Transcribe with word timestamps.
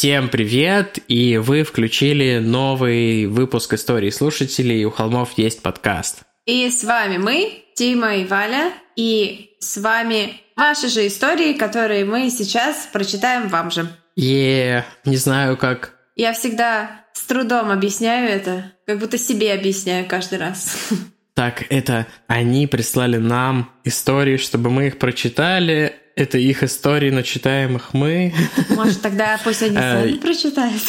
Всем 0.00 0.30
привет! 0.30 0.98
И 1.08 1.36
вы 1.36 1.62
включили 1.62 2.38
новый 2.38 3.26
выпуск 3.26 3.74
истории 3.74 4.08
слушателей 4.08 4.82
«У 4.86 4.90
холмов 4.90 5.36
есть 5.36 5.60
подкаст». 5.60 6.22
И 6.46 6.70
с 6.70 6.84
вами 6.84 7.18
мы, 7.18 7.64
Тима 7.74 8.16
и 8.16 8.24
Валя, 8.24 8.72
и 8.96 9.50
с 9.58 9.76
вами 9.76 10.40
ваши 10.56 10.88
же 10.88 11.06
истории, 11.06 11.52
которые 11.52 12.06
мы 12.06 12.30
сейчас 12.30 12.88
прочитаем 12.90 13.48
вам 13.48 13.70
же. 13.70 13.94
Е, 14.16 14.86
не 15.04 15.18
знаю 15.18 15.58
как. 15.58 15.92
Я 16.16 16.32
всегда 16.32 17.04
с 17.12 17.20
трудом 17.24 17.70
объясняю 17.70 18.30
это, 18.30 18.72
как 18.86 19.00
будто 19.00 19.18
себе 19.18 19.52
объясняю 19.52 20.08
каждый 20.08 20.38
раз. 20.38 20.78
Так, 21.40 21.64
это 21.70 22.06
они 22.26 22.66
прислали 22.66 23.16
нам 23.16 23.70
истории, 23.84 24.36
чтобы 24.36 24.68
мы 24.68 24.88
их 24.88 24.98
прочитали. 24.98 25.94
Это 26.14 26.36
их 26.36 26.62
истории, 26.62 27.08
но 27.08 27.22
читаем 27.22 27.76
их 27.76 27.94
мы. 27.94 28.34
Может, 28.68 29.00
тогда 29.00 29.40
пусть 29.42 29.62
они 29.62 29.74
Э, 29.78 30.02
сами 30.02 30.18
прочитают. 30.18 30.82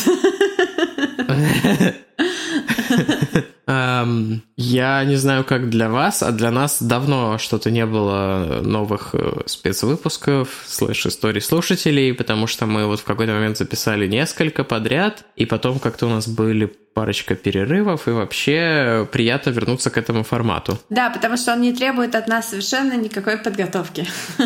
Эм, 3.71 4.43
Я 4.57 5.03
не 5.05 5.15
знаю, 5.15 5.43
как 5.43 5.69
для 5.69 5.89
вас, 5.89 6.21
а 6.23 6.31
для 6.31 6.51
нас 6.51 6.81
давно 6.81 7.37
что-то 7.37 7.71
не 7.71 7.85
было 7.85 8.61
новых 8.63 9.09
э, 9.13 9.41
спецвыпусков, 9.45 10.63
слэш 10.67 11.05
историй 11.05 11.41
слушателей, 11.41 12.13
потому 12.13 12.47
что 12.47 12.65
мы 12.65 12.85
вот 12.85 12.99
в 12.99 13.03
какой-то 13.03 13.33
момент 13.33 13.57
записали 13.57 14.07
несколько 14.07 14.63
подряд, 14.63 15.25
и 15.35 15.45
потом 15.45 15.79
как-то 15.79 16.07
у 16.07 16.09
нас 16.09 16.27
были 16.27 16.65
парочка 16.65 17.35
перерывов, 17.35 18.07
и 18.07 18.11
вообще 18.11 19.07
приятно 19.11 19.51
вернуться 19.51 19.89
к 19.89 19.97
этому 19.97 20.23
формату. 20.23 20.77
Да, 20.89 21.09
потому 21.09 21.37
что 21.37 21.53
он 21.53 21.61
не 21.61 21.73
требует 21.73 22.15
от 22.15 22.27
нас 22.27 22.49
совершенно 22.49 22.97
никакой 22.97 23.37
подготовки. 23.37 24.05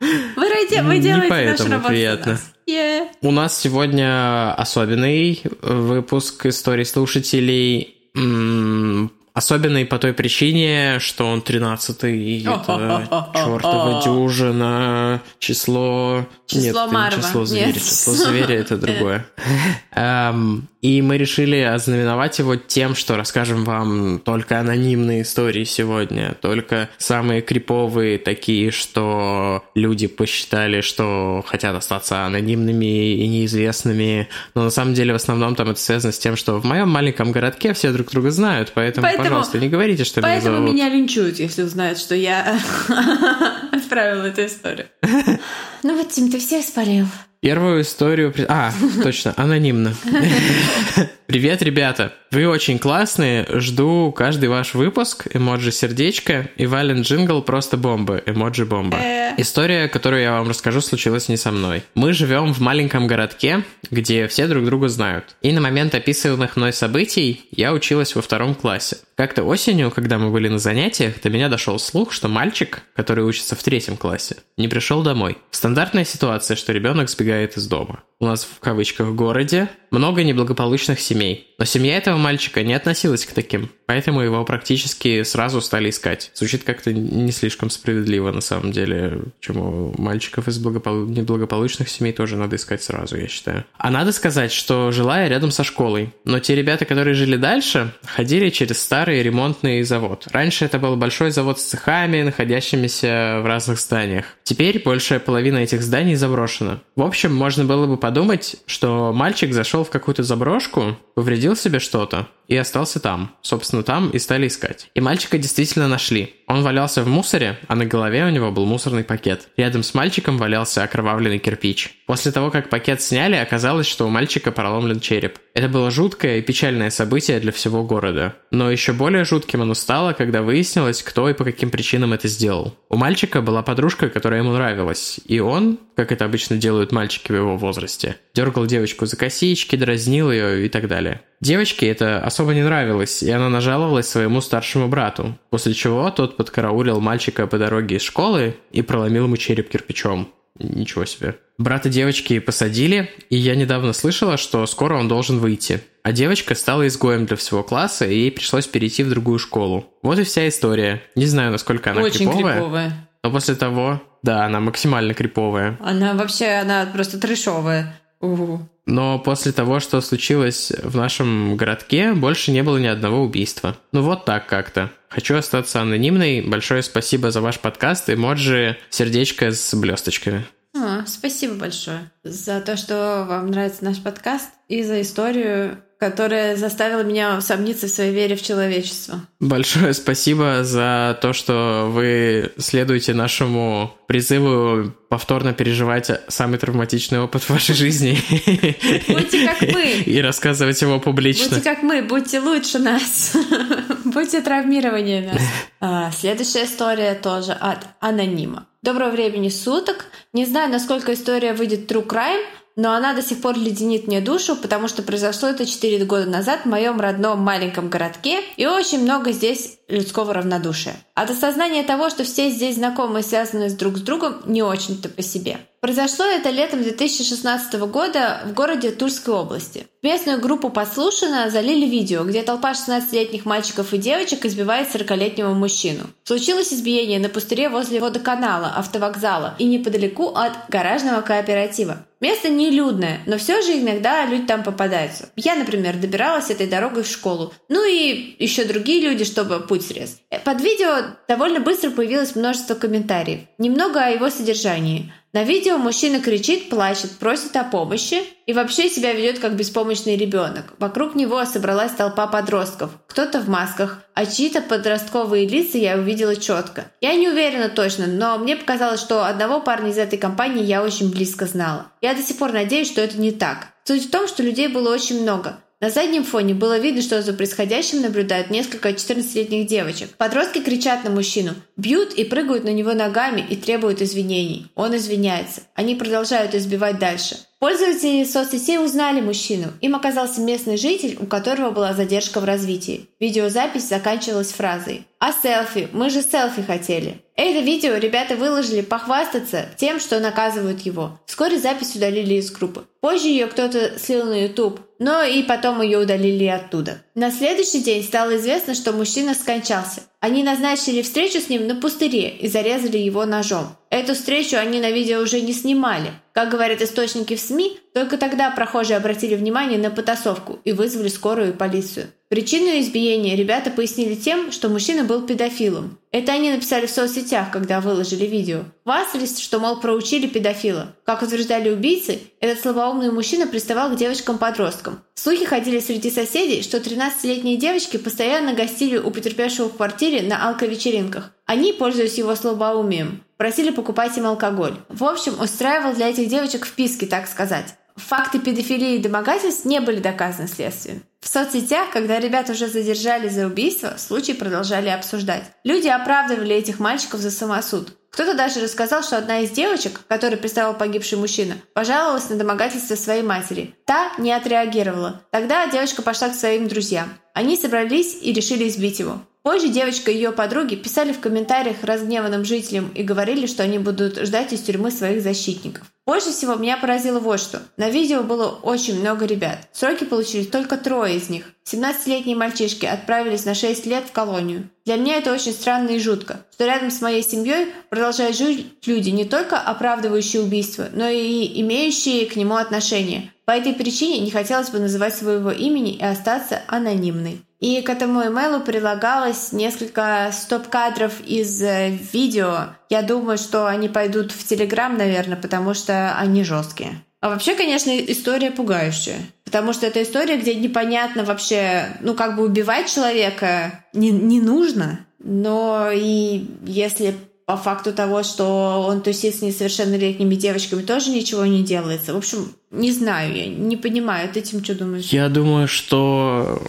Вы, 0.00 0.48
вы 0.82 0.98
делаете 0.98 1.50
нашу 1.50 1.70
работу 1.70 1.88
приятно. 1.88 2.38
Е. 2.66 3.08
У 3.22 3.30
нас 3.30 3.58
сегодня 3.58 4.52
особенный 4.54 5.42
выпуск 5.62 6.46
историй 6.46 6.84
слушателей. 6.84 7.95
mm, 8.16 9.10
М, 9.36 9.38
Особенный 9.38 9.84
по 9.84 9.98
той 9.98 10.12
причине, 10.14 10.98
что 10.98 11.26
он 11.26 11.40
13-й, 11.40 12.16
и 12.16 12.40
это 12.42 13.30
чертова 13.34 14.02
дюжина, 14.04 15.20
число... 15.38 16.26
Число 16.46 16.62
Нет, 16.84 16.92
Марва. 16.92 17.22
число 17.22 17.44
зверя, 17.44 17.66
Нет. 17.66 17.74
число 17.76 18.12
зверя 18.14 18.54
это 18.54 18.76
другое. 18.76 19.26
Эм, 19.96 20.68
И 20.80 21.02
мы 21.02 21.18
решили 21.18 21.56
ознаменовать 21.58 22.38
его 22.38 22.54
тем, 22.54 22.94
что 22.94 23.16
расскажем 23.16 23.64
вам 23.64 24.20
только 24.20 24.60
анонимные 24.60 25.22
истории 25.22 25.64
сегодня, 25.64 26.34
только 26.40 26.88
самые 26.98 27.42
криповые, 27.42 28.18
такие, 28.18 28.70
что 28.70 29.64
люди 29.74 30.06
посчитали, 30.06 30.80
что 30.82 31.42
хотят 31.46 31.74
остаться 31.74 32.24
анонимными 32.26 33.14
и 33.14 33.26
неизвестными, 33.26 34.28
но 34.54 34.62
на 34.64 34.70
самом 34.70 34.94
деле 34.94 35.12
в 35.12 35.16
основном 35.16 35.56
там 35.56 35.70
это 35.70 35.80
связано 35.80 36.12
с 36.12 36.18
тем, 36.20 36.36
что 36.36 36.60
в 36.60 36.64
моем 36.64 36.88
маленьком 36.88 37.32
городке 37.32 37.72
все 37.74 37.90
друг 37.92 38.10
друга 38.12 38.30
знают, 38.30 38.70
поэтому, 38.74 39.04
Поэтому- 39.06 39.25
пожалуйста, 39.28 39.58
не 39.58 39.68
говорите, 39.68 40.04
что 40.04 40.20
меня 40.20 40.30
Поэтому 40.30 40.56
зовут. 40.56 40.72
меня 40.72 40.88
линчуют, 40.88 41.38
если 41.38 41.62
узнают, 41.62 41.98
что 41.98 42.14
я 42.14 42.58
отправила 43.72 44.24
эту 44.24 44.46
историю. 44.46 44.88
Ну 45.82 45.96
вот, 45.96 46.08
Тим, 46.10 46.32
ты 46.32 46.40
всех 46.40 46.64
спалил. 46.64 47.06
Первую 47.40 47.82
историю... 47.82 48.34
А, 48.48 48.72
точно, 49.04 49.34
анонимно. 49.36 49.94
Привет, 51.26 51.62
ребята. 51.62 52.12
Вы 52.36 52.46
очень 52.48 52.78
классные. 52.78 53.46
Жду 53.48 54.12
каждый 54.12 54.50
ваш 54.50 54.74
выпуск. 54.74 55.26
Эмоджи 55.32 55.72
сердечко. 55.72 56.50
И 56.58 56.66
Валин 56.66 57.00
джингл 57.00 57.40
просто 57.40 57.78
бомба. 57.78 58.20
Эмоджи 58.26 58.66
бомба. 58.66 58.98
Э. 58.98 59.32
История, 59.38 59.88
которую 59.88 60.20
я 60.20 60.32
вам 60.32 60.50
расскажу, 60.50 60.82
случилась 60.82 61.30
не 61.30 61.38
со 61.38 61.50
мной. 61.50 61.82
Мы 61.94 62.12
живем 62.12 62.52
в 62.52 62.60
маленьком 62.60 63.06
городке, 63.06 63.64
где 63.90 64.28
все 64.28 64.48
друг 64.48 64.66
друга 64.66 64.88
знают. 64.88 65.34
И 65.40 65.50
на 65.50 65.62
момент 65.62 65.94
описываемых 65.94 66.56
мной 66.56 66.74
событий 66.74 67.46
я 67.52 67.72
училась 67.72 68.14
во 68.14 68.20
втором 68.20 68.54
классе. 68.54 68.98
Как-то 69.16 69.44
осенью, 69.44 69.90
когда 69.90 70.18
мы 70.18 70.30
были 70.30 70.48
на 70.48 70.58
занятиях, 70.58 71.22
до 71.22 71.30
меня 71.30 71.48
дошел 71.48 71.78
слух, 71.78 72.12
что 72.12 72.28
мальчик, 72.28 72.82
который 72.94 73.24
учится 73.24 73.56
в 73.56 73.62
третьем 73.62 73.96
классе, 73.96 74.36
не 74.58 74.68
пришел 74.68 75.02
домой. 75.02 75.38
Стандартная 75.50 76.04
ситуация, 76.04 76.54
что 76.54 76.74
ребенок 76.74 77.08
сбегает 77.08 77.56
из 77.56 77.66
дома. 77.66 78.02
У 78.18 78.26
нас 78.26 78.44
в 78.44 78.60
кавычках 78.60 79.08
городе 79.14 79.68
много 79.90 80.22
неблагополучных 80.22 81.00
семей. 81.00 81.54
Но 81.58 81.64
семья 81.64 81.96
этого 81.96 82.16
мальчика 82.16 82.62
не 82.62 82.74
относилась 82.74 83.24
к 83.24 83.32
таким, 83.32 83.70
поэтому 83.86 84.20
его 84.20 84.44
практически 84.44 85.22
сразу 85.22 85.60
стали 85.60 85.88
искать. 85.88 86.30
Звучит 86.34 86.64
как-то 86.64 86.92
не 86.92 87.32
слишком 87.32 87.70
справедливо 87.70 88.30
на 88.30 88.42
самом 88.42 88.72
деле, 88.72 89.22
почему 89.40 89.94
мальчиков 89.96 90.48
из 90.48 90.58
благополу- 90.58 91.06
неблагополучных 91.06 91.88
семей 91.88 92.12
тоже 92.12 92.36
надо 92.36 92.56
искать 92.56 92.82
сразу, 92.82 93.16
я 93.16 93.26
считаю. 93.26 93.64
А 93.78 93.90
надо 93.90 94.12
сказать, 94.12 94.52
что 94.52 94.92
жила 94.92 95.22
я 95.22 95.28
рядом 95.28 95.50
со 95.50 95.64
школой, 95.64 96.12
но 96.24 96.40
те 96.40 96.54
ребята, 96.54 96.84
которые 96.84 97.14
жили 97.14 97.36
дальше, 97.36 97.92
ходили 98.04 98.50
через 98.50 98.82
старый 98.82 99.22
ремонтный 99.22 99.82
завод. 99.82 100.26
Раньше 100.30 100.66
это 100.66 100.78
был 100.78 100.96
большой 100.96 101.30
завод 101.30 101.58
с 101.58 101.64
цехами, 101.64 102.22
находящимися 102.22 103.40
в 103.42 103.46
разных 103.46 103.80
зданиях. 103.80 104.26
Теперь 104.42 104.82
большая 104.82 105.20
половина 105.20 105.58
этих 105.58 105.82
зданий 105.82 106.16
заброшена. 106.16 106.80
В 106.96 107.02
общем, 107.02 107.34
можно 107.34 107.64
было 107.64 107.86
бы 107.86 107.96
подумать, 107.96 108.56
что 108.66 109.12
мальчик 109.14 109.52
зашел 109.54 109.84
в 109.84 109.90
какую-то 109.90 110.22
заброшку, 110.22 110.96
повредил 111.14 111.45
себе 111.54 111.78
что-то 111.78 112.28
и 112.48 112.56
остался 112.56 113.00
там. 113.00 113.34
Собственно, 113.42 113.82
там 113.82 114.10
и 114.10 114.18
стали 114.18 114.46
искать. 114.46 114.90
И 114.94 115.00
мальчика 115.00 115.38
действительно 115.38 115.88
нашли. 115.88 116.34
Он 116.46 116.62
валялся 116.62 117.02
в 117.02 117.08
мусоре, 117.08 117.58
а 117.66 117.74
на 117.74 117.86
голове 117.86 118.24
у 118.24 118.30
него 118.30 118.52
был 118.52 118.66
мусорный 118.66 119.04
пакет. 119.04 119.48
Рядом 119.56 119.82
с 119.82 119.94
мальчиком 119.94 120.38
валялся 120.38 120.84
окровавленный 120.84 121.38
кирпич. 121.38 121.96
После 122.06 122.30
того, 122.30 122.50
как 122.50 122.68
пакет 122.68 123.02
сняли, 123.02 123.34
оказалось, 123.34 123.86
что 123.86 124.06
у 124.06 124.10
мальчика 124.10 124.52
проломлен 124.52 125.00
череп. 125.00 125.38
Это 125.54 125.68
было 125.68 125.90
жуткое 125.90 126.38
и 126.38 126.42
печальное 126.42 126.90
событие 126.90 127.40
для 127.40 127.50
всего 127.50 127.82
города. 127.82 128.36
Но 128.50 128.70
еще 128.70 128.92
более 128.92 129.24
жутким 129.24 129.62
оно 129.62 129.74
стало, 129.74 130.12
когда 130.12 130.42
выяснилось, 130.42 131.02
кто 131.02 131.28
и 131.28 131.34
по 131.34 131.44
каким 131.44 131.70
причинам 131.70 132.12
это 132.12 132.28
сделал. 132.28 132.76
У 132.88 132.96
мальчика 132.96 133.40
была 133.40 133.62
подружка, 133.62 134.08
которая 134.08 134.42
ему 134.42 134.52
нравилась, 134.52 135.18
и 135.24 135.40
он, 135.40 135.80
как 135.96 136.12
это 136.12 136.26
обычно 136.26 136.56
делают 136.58 136.92
мальчики 136.92 137.32
в 137.32 137.36
его 137.36 137.56
возрасте, 137.56 138.18
дергал 138.34 138.66
девочку 138.66 139.06
за 139.06 139.16
косички, 139.16 139.76
дразнил 139.76 140.30
ее 140.30 140.66
и 140.66 140.68
так 140.68 140.88
далее. 140.88 141.22
Девочке 141.40 141.88
это 141.88 142.20
особо 142.36 142.52
не 142.52 142.62
нравилось, 142.62 143.22
и 143.22 143.30
она 143.30 143.48
нажаловалась 143.48 144.08
своему 144.08 144.42
старшему 144.42 144.88
брату, 144.88 145.38
после 145.48 145.72
чего 145.72 146.10
тот 146.10 146.36
подкараулил 146.36 147.00
мальчика 147.00 147.46
по 147.46 147.56
дороге 147.56 147.96
из 147.96 148.02
школы 148.02 148.56
и 148.72 148.82
проломил 148.82 149.24
ему 149.24 149.38
череп 149.38 149.70
кирпичом. 149.70 150.28
Ничего 150.58 151.06
себе. 151.06 151.36
Брата 151.56 151.88
девочки 151.88 152.38
посадили, 152.38 153.10
и 153.30 153.36
я 153.36 153.56
недавно 153.56 153.94
слышала, 153.94 154.36
что 154.36 154.66
скоро 154.66 154.98
он 154.98 155.08
должен 155.08 155.38
выйти. 155.38 155.80
А 156.02 156.12
девочка 156.12 156.54
стала 156.54 156.86
изгоем 156.86 157.24
для 157.24 157.38
всего 157.38 157.62
класса, 157.62 158.04
и 158.04 158.14
ей 158.14 158.30
пришлось 158.30 158.66
перейти 158.66 159.02
в 159.02 159.08
другую 159.08 159.38
школу. 159.38 159.86
Вот 160.02 160.18
и 160.18 160.24
вся 160.24 160.46
история. 160.46 161.02
Не 161.14 161.24
знаю, 161.24 161.52
насколько 161.52 161.90
она 161.90 162.02
Очень 162.02 162.30
криповая, 162.30 162.54
криповая. 162.56 163.08
но 163.22 163.30
после 163.30 163.54
того, 163.54 164.02
да, 164.22 164.44
она 164.44 164.60
максимально 164.60 165.14
криповая. 165.14 165.78
Она 165.80 166.12
вообще, 166.12 166.48
она 166.60 166.84
просто 166.84 167.18
трешовая. 167.18 167.98
Угу. 168.20 168.68
Но 168.86 169.18
после 169.18 169.52
того, 169.52 169.80
что 169.80 170.00
случилось 170.00 170.72
в 170.82 170.96
нашем 170.96 171.56
городке, 171.56 172.12
больше 172.12 172.52
не 172.52 172.62
было 172.62 172.78
ни 172.78 172.86
одного 172.86 173.22
убийства. 173.22 173.76
Ну 173.92 174.02
вот 174.02 174.24
так 174.24 174.46
как-то. 174.46 174.90
Хочу 175.08 175.36
остаться 175.36 175.80
анонимной. 175.80 176.40
Большое 176.40 176.82
спасибо 176.82 177.30
за 177.30 177.40
ваш 177.40 177.58
подкаст. 177.58 178.08
Эмоджи 178.08 178.76
сердечко 178.90 179.50
с 179.50 179.74
блесточками. 179.74 180.44
А, 180.82 181.04
спасибо 181.06 181.54
большое 181.54 182.10
за 182.24 182.60
то, 182.60 182.76
что 182.76 183.24
вам 183.28 183.50
нравится 183.50 183.84
наш 183.84 184.02
подкаст 184.02 184.50
и 184.68 184.82
за 184.82 185.00
историю, 185.00 185.78
которая 185.98 186.56
заставила 186.56 187.02
меня 187.02 187.36
усомниться 187.38 187.86
в 187.86 187.90
своей 187.90 188.12
вере 188.12 188.36
в 188.36 188.42
человечество. 188.42 189.20
Большое 189.40 189.94
спасибо 189.94 190.62
за 190.62 191.18
то, 191.22 191.32
что 191.32 191.88
вы 191.90 192.52
следуете 192.58 193.14
нашему 193.14 193.92
призыву 194.06 194.92
повторно 195.08 195.54
переживать 195.54 196.10
самый 196.28 196.58
травматичный 196.58 197.20
опыт 197.20 197.42
в 197.42 197.50
вашей 197.50 197.74
жизни. 197.74 198.18
Будьте 199.08 199.46
как 199.46 199.62
мы. 199.72 199.84
И 200.06 200.20
рассказывать 200.20 200.80
его 200.82 201.00
публично. 201.00 201.56
Будьте 201.56 201.62
как 201.62 201.82
мы, 201.82 202.02
будьте 202.02 202.40
лучше 202.40 202.78
нас. 202.78 203.34
будьте 204.04 204.42
травмированнее 204.42 205.32
нас. 205.32 205.42
А, 205.80 206.10
следующая 206.10 206.64
история 206.64 207.14
тоже 207.14 207.52
от 207.52 207.86
анонима. 208.00 208.66
Доброго 208.86 209.10
времени 209.10 209.48
суток. 209.48 210.04
Не 210.32 210.46
знаю, 210.46 210.70
насколько 210.70 211.12
история 211.12 211.54
выйдет 211.54 211.90
true 211.90 212.06
crime, 212.06 212.44
но 212.76 212.92
она 212.92 213.14
до 213.14 213.22
сих 213.22 213.40
пор 213.40 213.56
леденит 213.56 214.06
мне 214.06 214.20
душу, 214.20 214.54
потому 214.54 214.86
что 214.86 215.02
произошло 215.02 215.48
это 215.48 215.66
4 215.66 216.04
года 216.04 216.26
назад 216.26 216.60
в 216.64 216.68
моем 216.68 217.00
родном 217.00 217.40
маленьком 217.40 217.88
городке, 217.88 218.40
и 218.56 218.66
очень 218.66 219.02
много 219.02 219.32
здесь 219.32 219.78
людского 219.88 220.34
равнодушия. 220.34 220.96
От 221.14 221.30
осознания 221.30 221.82
того, 221.82 222.10
что 222.10 222.24
все 222.24 222.50
здесь 222.50 222.76
знакомы 222.76 223.20
и 223.20 223.22
связаны 223.22 223.70
с 223.70 223.74
друг 223.74 223.96
с 223.96 224.00
другом, 224.00 224.42
не 224.46 224.62
очень-то 224.62 225.08
по 225.08 225.22
себе. 225.22 225.58
Произошло 225.80 226.24
это 226.24 226.50
летом 226.50 226.82
2016 226.82 227.74
года 227.88 228.40
в 228.44 228.54
городе 228.54 228.90
Тульской 228.90 229.34
области. 229.34 229.86
В 230.02 230.04
местную 230.04 230.40
группу 230.40 230.68
«Подслушано» 230.68 231.48
залили 231.48 231.86
видео, 231.86 232.24
где 232.24 232.42
толпа 232.42 232.72
16-летних 232.72 233.44
мальчиков 233.44 233.94
и 233.94 233.98
девочек 233.98 234.44
избивает 234.44 234.92
40-летнего 234.92 235.52
мужчину. 235.52 236.04
Случилось 236.24 236.72
избиение 236.72 237.20
на 237.20 237.28
пустыре 237.28 237.68
возле 237.68 238.00
водоканала, 238.00 238.72
автовокзала 238.76 239.54
и 239.58 239.64
неподалеку 239.64 240.28
от 240.34 240.52
гаражного 240.68 241.20
кооператива. 241.20 242.05
Место 242.20 242.48
нелюдное, 242.48 243.20
но 243.26 243.36
все 243.36 243.60
же 243.60 243.72
иногда 243.72 244.24
люди 244.24 244.46
там 244.46 244.62
попадаются. 244.62 245.28
Я, 245.36 245.54
например, 245.54 245.96
добиралась 245.96 246.50
этой 246.50 246.66
дорогой 246.66 247.02
в 247.02 247.08
школу. 247.08 247.52
Ну 247.68 247.84
и 247.84 248.36
еще 248.38 248.64
другие 248.64 249.02
люди, 249.02 249.24
чтобы 249.24 249.60
путь 249.60 249.86
срез. 249.86 250.20
Под 250.44 250.60
видео 250.62 251.16
довольно 251.28 251.60
быстро 251.60 251.90
появилось 251.90 252.34
множество 252.34 252.74
комментариев. 252.74 253.40
Немного 253.58 254.00
о 254.00 254.10
его 254.10 254.30
содержании. 254.30 255.12
На 255.36 255.44
видео 255.44 255.76
мужчина 255.76 256.18
кричит, 256.20 256.70
плачет, 256.70 257.10
просит 257.18 257.54
о 257.56 257.64
помощи 257.64 258.22
и 258.46 258.54
вообще 258.54 258.88
себя 258.88 259.12
ведет 259.12 259.38
как 259.38 259.54
беспомощный 259.54 260.16
ребенок. 260.16 260.72
Вокруг 260.78 261.14
него 261.14 261.44
собралась 261.44 261.92
толпа 261.92 262.26
подростков, 262.26 262.92
кто-то 263.06 263.40
в 263.40 263.46
масках, 263.46 264.02
а 264.14 264.24
чьи-то 264.24 264.62
подростковые 264.62 265.46
лица 265.46 265.76
я 265.76 265.98
увидела 265.98 266.36
четко. 266.36 266.86
Я 267.02 267.14
не 267.16 267.28
уверена 267.28 267.68
точно, 267.68 268.06
но 268.06 268.38
мне 268.38 268.56
показалось, 268.56 269.00
что 269.00 269.26
одного 269.26 269.60
парня 269.60 269.90
из 269.90 269.98
этой 269.98 270.18
компании 270.18 270.64
я 270.64 270.82
очень 270.82 271.10
близко 271.10 271.44
знала. 271.44 271.88
Я 272.00 272.14
до 272.14 272.22
сих 272.22 272.38
пор 272.38 272.54
надеюсь, 272.54 272.88
что 272.88 273.02
это 273.02 273.20
не 273.20 273.30
так. 273.30 273.68
Суть 273.84 274.06
в 274.06 274.10
том, 274.10 274.28
что 274.28 274.42
людей 274.42 274.68
было 274.68 274.90
очень 274.90 275.20
много. 275.20 275.58
На 275.78 275.90
заднем 275.90 276.24
фоне 276.24 276.54
было 276.54 276.78
видно, 276.78 277.02
что 277.02 277.20
за 277.20 277.34
происходящим 277.34 278.00
наблюдают 278.00 278.48
несколько 278.48 278.88
14-летних 278.90 279.66
девочек. 279.66 280.08
Подростки 280.16 280.62
кричат 280.62 281.04
на 281.04 281.10
мужчину, 281.10 281.54
бьют 281.76 282.14
и 282.14 282.24
прыгают 282.24 282.64
на 282.64 282.72
него 282.72 282.94
ногами 282.94 283.44
и 283.46 283.56
требуют 283.56 284.00
извинений. 284.00 284.68
Он 284.74 284.96
извиняется. 284.96 285.64
Они 285.74 285.94
продолжают 285.94 286.54
избивать 286.54 286.98
дальше. 286.98 287.36
Пользователи 287.66 288.22
соцсетей 288.22 288.78
узнали 288.78 289.20
мужчину. 289.20 289.72
Им 289.80 289.96
оказался 289.96 290.40
местный 290.40 290.76
житель, 290.76 291.18
у 291.20 291.26
которого 291.26 291.72
была 291.72 291.94
задержка 291.94 292.38
в 292.38 292.44
развитии. 292.44 293.08
Видеозапись 293.18 293.88
заканчивалась 293.88 294.52
фразой 294.52 295.04
«А 295.18 295.32
селфи? 295.32 295.88
Мы 295.92 296.10
же 296.10 296.22
селфи 296.22 296.62
хотели». 296.62 297.20
Это 297.34 297.58
видео 297.58 297.96
ребята 297.96 298.36
выложили 298.36 298.82
похвастаться 298.82 299.66
тем, 299.76 299.98
что 299.98 300.20
наказывают 300.20 300.82
его. 300.82 301.18
Вскоре 301.26 301.58
запись 301.58 301.96
удалили 301.96 302.34
из 302.34 302.52
группы. 302.52 302.84
Позже 303.00 303.26
ее 303.26 303.46
кто-то 303.46 303.98
слил 303.98 304.26
на 304.26 304.44
YouTube, 304.44 304.80
но 304.98 305.22
и 305.22 305.42
потом 305.42 305.82
ее 305.82 305.98
удалили 305.98 306.46
оттуда. 306.46 307.02
На 307.14 307.30
следующий 307.30 307.82
день 307.82 308.04
стало 308.04 308.36
известно, 308.36 308.74
что 308.74 308.92
мужчина 308.92 309.34
скончался. 309.34 310.02
Они 310.20 310.42
назначили 310.42 311.02
встречу 311.02 311.40
с 311.40 311.48
ним 311.48 311.66
на 311.66 311.74
пустыре 311.74 312.30
и 312.30 312.48
зарезали 312.48 312.96
его 312.96 313.26
ножом. 313.26 313.76
Эту 313.96 314.12
встречу 314.12 314.58
они 314.58 314.78
на 314.78 314.90
видео 314.90 315.22
уже 315.22 315.40
не 315.40 315.54
снимали. 315.54 316.10
Как 316.34 316.50
говорят 316.50 316.82
источники 316.82 317.34
в 317.34 317.40
СМИ, 317.40 317.78
только 317.94 318.18
тогда 318.18 318.50
прохожие 318.50 318.98
обратили 318.98 319.34
внимание 319.34 319.78
на 319.78 319.90
потасовку 319.90 320.58
и 320.64 320.72
вызвали 320.72 321.08
скорую 321.08 321.48
и 321.48 321.56
полицию. 321.56 322.08
Причину 322.28 322.78
избиения 322.78 323.34
ребята 323.36 323.70
пояснили 323.70 324.14
тем, 324.14 324.52
что 324.52 324.68
мужчина 324.68 325.04
был 325.04 325.22
педофилом. 325.22 325.98
Это 326.12 326.32
они 326.32 326.50
написали 326.52 326.84
в 326.84 326.90
соцсетях, 326.90 327.50
когда 327.50 327.80
выложили 327.80 328.26
видео. 328.26 328.64
Хвастались, 328.84 329.38
что, 329.38 329.60
мол, 329.60 329.80
проучили 329.80 330.26
педофила. 330.26 330.94
Как 331.04 331.22
утверждали 331.22 331.70
убийцы, 331.70 332.18
этот 332.40 332.60
слабоумный 332.60 333.10
мужчина 333.10 333.46
приставал 333.46 333.90
к 333.90 333.96
девочкам-подросткам. 333.96 335.00
Слухи 335.14 335.46
ходили 335.46 335.78
среди 335.78 336.10
соседей, 336.10 336.62
что 336.62 336.76
13-летние 336.76 337.56
девочки 337.56 337.96
постоянно 337.96 338.52
гостили 338.52 338.98
у 338.98 339.10
потерпевшего 339.10 339.70
в 339.70 339.76
квартире 339.76 340.20
на 340.20 340.48
алковечеринках. 340.48 341.32
Они, 341.46 341.72
пользуясь 341.72 342.18
его 342.18 342.34
слабоумием, 342.34 343.22
просили 343.36 343.70
покупать 343.70 344.16
им 344.16 344.26
алкоголь. 344.26 344.76
В 344.88 345.04
общем, 345.04 345.40
устраивал 345.40 345.94
для 345.94 346.10
этих 346.10 346.28
девочек 346.28 346.66
вписки, 346.66 347.04
так 347.04 347.28
сказать. 347.28 347.74
Факты 347.96 348.38
педофилии 348.38 348.96
и 348.96 348.98
домогательств 348.98 349.64
не 349.64 349.80
были 349.80 350.00
доказаны 350.00 350.48
следствием. 350.48 351.02
В 351.20 351.28
соцсетях, 351.28 351.90
когда 351.92 352.20
ребят 352.20 352.50
уже 352.50 352.68
задержали 352.68 353.28
за 353.28 353.46
убийство, 353.46 353.94
случай 353.96 354.34
продолжали 354.34 354.90
обсуждать. 354.90 355.44
Люди 355.64 355.88
оправдывали 355.88 356.54
этих 356.54 356.78
мальчиков 356.78 357.20
за 357.20 357.30
самосуд. 357.30 357.96
Кто-то 358.10 358.34
даже 358.34 358.62
рассказал, 358.62 359.02
что 359.02 359.18
одна 359.18 359.40
из 359.40 359.50
девочек, 359.50 360.00
которой 360.08 360.36
приставал 360.36 360.74
погибший 360.74 361.18
мужчина, 361.18 361.56
пожаловалась 361.74 362.30
на 362.30 362.36
домогательство 362.36 362.94
своей 362.94 363.22
матери. 363.22 363.74
Та 363.84 364.12
не 364.18 364.32
отреагировала. 364.32 365.22
Тогда 365.30 365.66
девочка 365.66 366.00
пошла 366.00 366.28
к 366.28 366.34
своим 366.34 366.68
друзьям. 366.68 367.08
Они 367.34 367.56
собрались 367.56 368.16
и 368.22 368.32
решили 368.32 368.68
избить 368.68 369.00
его. 369.00 369.20
Позже 369.46 369.68
девочка 369.68 370.10
и 370.10 370.16
ее 370.16 370.32
подруги 370.32 370.74
писали 370.74 371.12
в 371.12 371.20
комментариях 371.20 371.84
разгневанным 371.84 372.44
жителям 372.44 372.88
и 372.88 373.04
говорили, 373.04 373.46
что 373.46 373.62
они 373.62 373.78
будут 373.78 374.16
ждать 374.26 374.52
из 374.52 374.60
тюрьмы 374.62 374.90
своих 374.90 375.22
защитников. 375.22 375.86
Больше 376.04 376.32
всего 376.32 376.56
меня 376.56 376.76
поразило 376.76 377.20
вот 377.20 377.38
что. 377.38 377.62
На 377.76 377.88
видео 377.88 378.24
было 378.24 378.48
очень 378.48 378.98
много 378.98 379.24
ребят. 379.24 379.58
Сроки 379.70 380.02
получили 380.02 380.42
только 380.42 380.76
трое 380.76 381.16
из 381.16 381.28
них. 381.28 381.44
17-летние 381.64 382.34
мальчишки 382.34 382.86
отправились 382.86 383.44
на 383.44 383.54
6 383.54 383.86
лет 383.86 384.06
в 384.08 384.10
колонию. 384.10 384.68
Для 384.84 384.96
меня 384.96 385.18
это 385.18 385.32
очень 385.32 385.52
странно 385.52 385.90
и 385.90 386.00
жутко, 386.00 386.40
что 386.52 386.66
рядом 386.66 386.90
с 386.90 387.00
моей 387.00 387.22
семьей 387.22 387.68
продолжают 387.88 388.36
жить 388.36 388.66
люди, 388.84 389.10
не 389.10 389.26
только 389.26 389.60
оправдывающие 389.60 390.42
убийство, 390.42 390.88
но 390.92 391.08
и 391.08 391.60
имеющие 391.60 392.26
к 392.26 392.34
нему 392.34 392.56
отношение. 392.56 393.32
По 393.44 393.52
этой 393.52 393.74
причине 393.74 394.18
не 394.18 394.32
хотелось 394.32 394.70
бы 394.70 394.80
называть 394.80 395.14
своего 395.14 395.52
имени 395.52 395.92
и 395.94 396.02
остаться 396.02 396.62
анонимной. 396.66 397.45
И 397.60 397.80
к 397.80 397.88
этому 397.88 398.26
имейлу 398.26 398.60
прилагалось 398.60 399.52
несколько 399.52 400.30
стоп-кадров 400.32 401.20
из 401.24 401.62
э, 401.62 401.90
видео. 402.12 402.74
Я 402.90 403.02
думаю, 403.02 403.38
что 403.38 403.66
они 403.66 403.88
пойдут 403.88 404.30
в 404.30 404.46
Телеграм, 404.46 404.96
наверное, 404.96 405.38
потому 405.38 405.72
что 405.72 406.16
они 406.18 406.44
жесткие. 406.44 407.02
А 407.20 407.30
вообще, 407.30 407.54
конечно, 407.54 407.90
история 407.90 408.50
пугающая. 408.50 409.18
Потому 409.44 409.72
что 409.72 409.86
это 409.86 410.02
история, 410.02 410.36
где 410.36 410.54
непонятно 410.54 411.24
вообще, 411.24 411.96
ну, 412.00 412.14
как 412.14 412.36
бы 412.36 412.44
убивать 412.44 412.92
человека 412.92 413.84
не, 413.94 414.10
не 414.10 414.40
нужно. 414.40 415.06
Но 415.18 415.90
и 415.90 416.46
если 416.64 417.14
по 417.46 417.56
факту 417.56 417.92
того, 417.92 418.22
что 418.22 418.84
он 418.86 419.00
тусит 419.00 419.36
с 419.36 419.42
несовершеннолетними 419.42 420.34
девочками, 420.34 420.82
тоже 420.82 421.10
ничего 421.10 421.46
не 421.46 421.62
делается. 421.62 422.12
В 422.12 422.16
общем, 422.16 422.52
не 422.76 422.92
знаю, 422.92 423.34
я 423.34 423.46
не 423.46 423.76
понимаю. 423.76 424.28
Ты 424.32 424.40
этим 424.40 424.62
что 424.62 424.74
думаешь? 424.74 425.06
Я 425.06 425.28
думаю, 425.28 425.68
что 425.68 426.62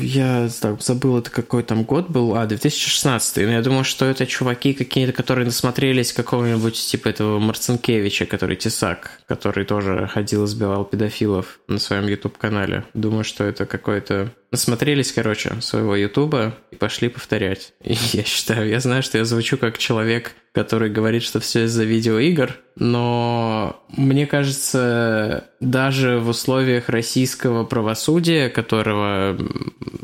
я 0.00 0.48
так, 0.60 0.82
забыл, 0.82 1.18
это 1.18 1.30
какой 1.30 1.62
там 1.62 1.84
год 1.84 2.08
был, 2.08 2.34
а, 2.36 2.46
2016. 2.46 3.36
Но 3.46 3.52
я 3.52 3.62
думаю, 3.62 3.84
что 3.84 4.04
это 4.06 4.26
чуваки 4.26 4.72
какие-то, 4.72 5.12
которые 5.12 5.44
насмотрелись 5.44 6.12
какого-нибудь 6.12 6.74
типа 6.74 7.08
этого 7.08 7.38
Марцинкевича, 7.38 8.26
который 8.26 8.56
Тесак, 8.56 9.20
который 9.26 9.64
тоже 9.64 10.08
ходил 10.12 10.44
и 10.44 10.46
сбивал 10.46 10.84
педофилов 10.84 11.60
на 11.68 11.78
своем 11.78 12.06
YouTube-канале. 12.06 12.84
Думаю, 12.94 13.24
что 13.24 13.44
это 13.44 13.66
какой-то 13.66 14.32
насмотрелись, 14.50 15.12
короче, 15.12 15.60
своего 15.60 15.96
Ютуба 15.96 16.54
и 16.70 16.76
пошли 16.76 17.08
повторять. 17.08 17.72
И 17.84 17.96
я 18.12 18.22
считаю, 18.22 18.68
я 18.68 18.80
знаю, 18.80 19.02
что 19.02 19.18
я 19.18 19.24
звучу 19.24 19.56
как 19.56 19.78
человек, 19.78 20.32
который 20.52 20.90
говорит, 20.90 21.22
что 21.22 21.40
все 21.40 21.64
из-за 21.64 21.84
видеоигр, 21.84 22.58
но 22.76 23.82
мне 23.88 24.26
кажется, 24.26 25.44
даже 25.60 26.18
в 26.18 26.28
условиях 26.28 26.88
российского 26.88 27.64
правосудия, 27.64 28.48
которого 28.48 29.36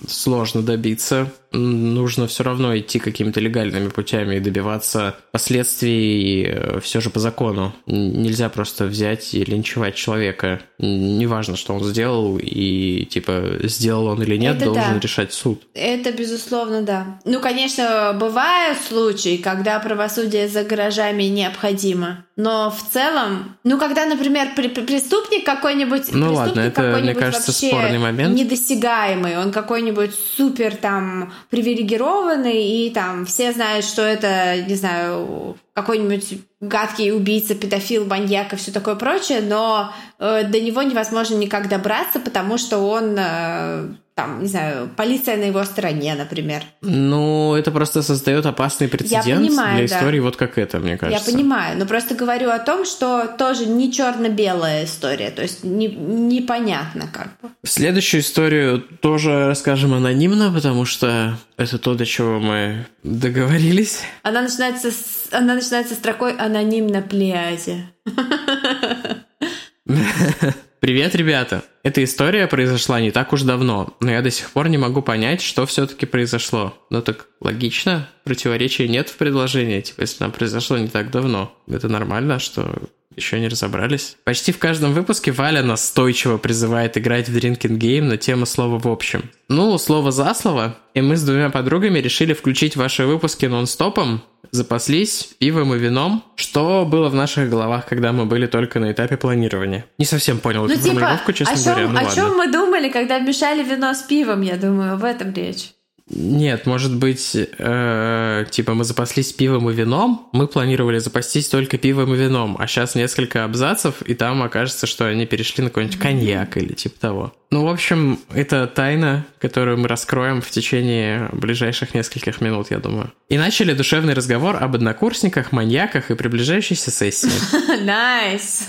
сложно 0.07 0.63
добиться, 0.63 1.33
нужно 1.53 2.27
все 2.27 2.45
равно 2.45 2.77
идти 2.77 2.99
какими-то 2.99 3.41
легальными 3.41 3.89
путями 3.89 4.37
и 4.37 4.41
добиваться 4.41 5.17
последствий 5.33 6.45
э, 6.47 6.81
все 6.81 7.01
же 7.01 7.09
по 7.09 7.21
закону. 7.21 7.75
Нельзя 7.87 8.51
просто 8.51 8.85
взять 8.85 9.33
и 9.35 9.45
линчевать 9.45 9.95
человека. 9.95 10.61
Неважно, 10.79 11.57
что 11.57 11.75
он 11.75 11.85
сделал, 11.85 12.39
и 12.39 13.07
типа 13.07 13.61
сделал 13.63 14.07
он 14.09 14.23
или 14.23 14.37
нет, 14.37 14.57
Это 14.57 14.67
должен 14.67 14.95
да. 14.95 15.01
решать 15.01 15.33
суд. 15.33 15.63
Это 15.75 16.13
безусловно, 16.13 16.83
да. 16.83 17.19
Ну, 17.25 17.41
конечно, 17.41 18.15
бывают 18.19 18.79
случаи, 18.79 19.39
когда 19.39 19.79
правосудие 19.81 20.38
за 20.47 20.63
гаражами 20.63 21.25
необходимо. 21.25 22.25
Но 22.37 22.71
в 22.71 22.93
целом, 22.93 23.57
ну, 23.65 23.79
когда, 23.79 24.07
например, 24.07 24.55
преступник 24.55 25.45
какой-нибудь... 25.45 26.13
Ну 26.13 26.33
ладно, 26.35 26.61
это, 26.61 26.83
мне 27.03 27.15
кажется, 27.15 27.51
спорный 27.51 27.99
момент. 27.99 28.37
Недосягаемый, 28.37 29.39
он 29.39 29.51
какой-нибудь 29.51 30.13
супер 30.15 30.77
там 30.77 31.33
привилегированный, 31.51 32.65
и 32.65 32.91
там 32.91 33.27
все 33.27 33.53
знают, 33.53 33.85
что 33.85 34.03
это, 34.03 34.63
не 34.69 34.77
знаю, 34.77 35.57
какой-нибудь 35.75 36.41
гадкий 36.61 37.13
убийца, 37.13 37.55
педофил, 37.55 38.05
маньяк 38.05 38.53
и 38.53 38.57
все 38.57 38.73
такое 38.73 38.97
прочее, 38.97 39.41
но 39.41 39.93
э, 40.19 40.45
до 40.45 40.61
него 40.61 40.83
невозможно 40.83 41.35
никак 41.37 41.69
добраться, 41.69 42.21
потому 42.21 42.59
что 42.59 42.79
он 42.79 43.17
э, 43.17 43.89
там, 44.19 44.43
не 44.43 44.49
знаю, 44.49 44.91
полиция 44.97 45.37
на 45.37 45.45
его 45.45 45.63
стороне, 45.63 46.17
например. 46.17 46.65
Ну, 46.83 47.55
это 47.55 47.71
просто 47.71 48.03
создает 48.03 48.47
опасный 48.47 48.89
прецедент 48.89 49.47
понимаю, 49.47 49.77
для 49.77 49.85
истории, 49.85 50.19
да. 50.19 50.25
вот 50.25 50.37
как 50.37 50.59
это, 50.59 50.81
мне 50.81 50.97
кажется. 50.97 51.31
Я 51.31 51.33
понимаю, 51.33 51.79
но 51.79 51.87
просто 51.87 52.17
говорю 52.17 52.51
о 52.51 52.59
том, 52.59 52.85
что 52.85 53.33
тоже 53.39 53.67
не 53.67 53.93
черно-белая 53.93 54.87
история, 54.87 55.31
то 55.31 55.43
есть 55.43 55.63
не, 55.63 55.87
непонятно 55.87 57.09
как 57.13 57.29
бы. 57.41 57.51
Следующую 57.65 58.23
историю 58.23 58.81
тоже 58.81 59.47
расскажем 59.47 59.95
анонимно, 59.95 60.51
потому 60.53 60.85
что 60.85 61.39
это 61.57 61.79
то, 61.79 61.95
до 61.95 62.05
чего 62.05 62.41
мы 62.41 62.87
договорились. 63.05 64.01
Она 64.25 64.43
начинается 64.43 64.91
с, 64.91 65.29
она 65.31 65.55
начинается 65.55 65.95
строкой 65.95 66.33
«Аноним 66.33 66.89
на 66.89 67.03
пляже». 67.03 67.85
Привет, 70.81 71.17
ребята! 71.17 71.65
Эта 71.83 72.05
история 72.05 72.47
произошла 72.47 73.01
не 73.01 73.11
так 73.11 73.33
уж 73.33 73.43
давно, 73.43 73.97
но 73.99 74.13
я 74.13 74.23
до 74.23 74.31
сих 74.31 74.51
пор 74.51 74.69
не 74.69 74.79
могу 74.79 75.03
понять, 75.03 75.43
что 75.43 75.67
все-таки 75.67 76.07
произошло. 76.07 76.73
Ну 76.89 77.03
так 77.03 77.27
логично, 77.41 78.09
противоречия 78.23 78.87
нет 78.87 79.09
в 79.09 79.17
предложении, 79.17 79.81
типа 79.81 80.03
если 80.03 80.23
она 80.23 80.33
произошло 80.33 80.79
не 80.79 80.87
так 80.87 81.11
давно. 81.11 81.53
Это 81.67 81.89
нормально, 81.89 82.39
что 82.39 82.81
еще 83.17 83.41
не 83.41 83.49
разобрались. 83.49 84.17
Почти 84.23 84.53
в 84.53 84.59
каждом 84.59 84.93
выпуске 84.93 85.33
Валя 85.33 85.65
настойчиво 85.65 86.39
призывает 86.39 86.97
играть 86.97 87.29
в 87.29 87.37
Drinking 87.37 87.77
Game 87.77 88.03
на 88.03 88.17
тему 88.17 88.47
слова 88.47 88.79
в 88.79 88.87
общем. 88.87 89.31
Ну, 89.49 89.77
слово 89.79 90.13
за 90.13 90.33
слово, 90.35 90.79
и 90.95 91.01
мы 91.01 91.17
с 91.17 91.25
двумя 91.25 91.51
подругами 91.51 91.99
решили 91.99 92.35
включить 92.35 92.77
ваши 92.77 93.05
выпуски 93.05 93.47
нон-стопом, 93.47 94.23
запаслись 94.51 95.31
пивом 95.39 95.75
и 95.75 95.79
вином, 95.79 96.25
что 96.37 96.85
было 96.85 97.09
в 97.09 97.15
наших 97.15 97.49
головах, 97.51 97.87
когда 97.87 98.13
мы 98.13 98.27
были 98.27 98.47
только 98.47 98.79
на 98.81 98.93
этапе 98.93 99.17
планирования. 99.17 99.85
Не 99.99 100.05
совсем 100.05 100.39
понял 100.39 100.67
Ну, 100.67 100.73
эту 100.73 100.83
типа, 100.83 100.95
формулировку, 100.95 101.33
честно 101.33 101.55
о 101.55 101.57
чем, 101.57 101.65
говоря, 101.73 101.89
ну 101.89 101.99
о 101.99 102.03
ладно. 102.03 102.15
чем 102.15 102.37
мы 102.37 102.53
думали, 102.53 102.89
когда 102.89 103.19
мешали 103.19 103.63
вино 103.63 103.95
с 103.95 104.03
пивом, 104.03 104.43
я 104.43 104.57
думаю, 104.57 104.97
в 104.97 105.05
этом 105.05 105.33
речь. 105.33 105.71
Нет, 106.11 106.65
может 106.67 106.97
быть, 106.97 107.37
э, 107.37 108.45
типа 108.51 108.75
мы 108.75 108.85
запаслись 108.85 109.33
пивом 109.33 109.69
и 109.69 109.75
вином, 109.75 110.29
мы 110.33 110.47
планировали 110.47 110.99
запастись 110.99 111.49
только 111.49 111.77
пивом 111.77 112.15
и 112.15 112.17
вином, 112.17 112.57
а 112.59 112.67
сейчас 112.67 112.95
несколько 112.95 113.45
абзацев, 113.45 114.01
и 114.03 114.15
там 114.15 114.43
окажется, 114.43 114.87
что 114.87 115.07
они 115.07 115.27
перешли 115.27 115.65
на 115.65 115.71
какой-нибудь 115.71 115.99
коньяк 115.99 116.57
или 116.57 116.73
типа 116.73 116.99
того. 116.99 117.33
Ну, 117.51 117.65
в 117.65 117.69
общем, 117.69 118.21
это 118.33 118.67
тайна, 118.67 119.27
которую 119.39 119.79
мы 119.79 119.89
раскроем 119.89 120.41
в 120.41 120.51
течение 120.51 121.29
ближайших 121.33 121.95
нескольких 121.95 122.41
минут, 122.41 122.71
я 122.71 122.79
думаю. 122.79 123.13
И 123.29 123.37
начали 123.37 123.73
душевный 123.75 124.15
разговор 124.15 124.57
об 124.63 124.75
однокурсниках, 124.75 125.53
маньяках 125.53 126.11
и 126.11 126.15
приближающейся 126.15 126.91
сессии. 126.91 127.31
Nice. 127.85 128.67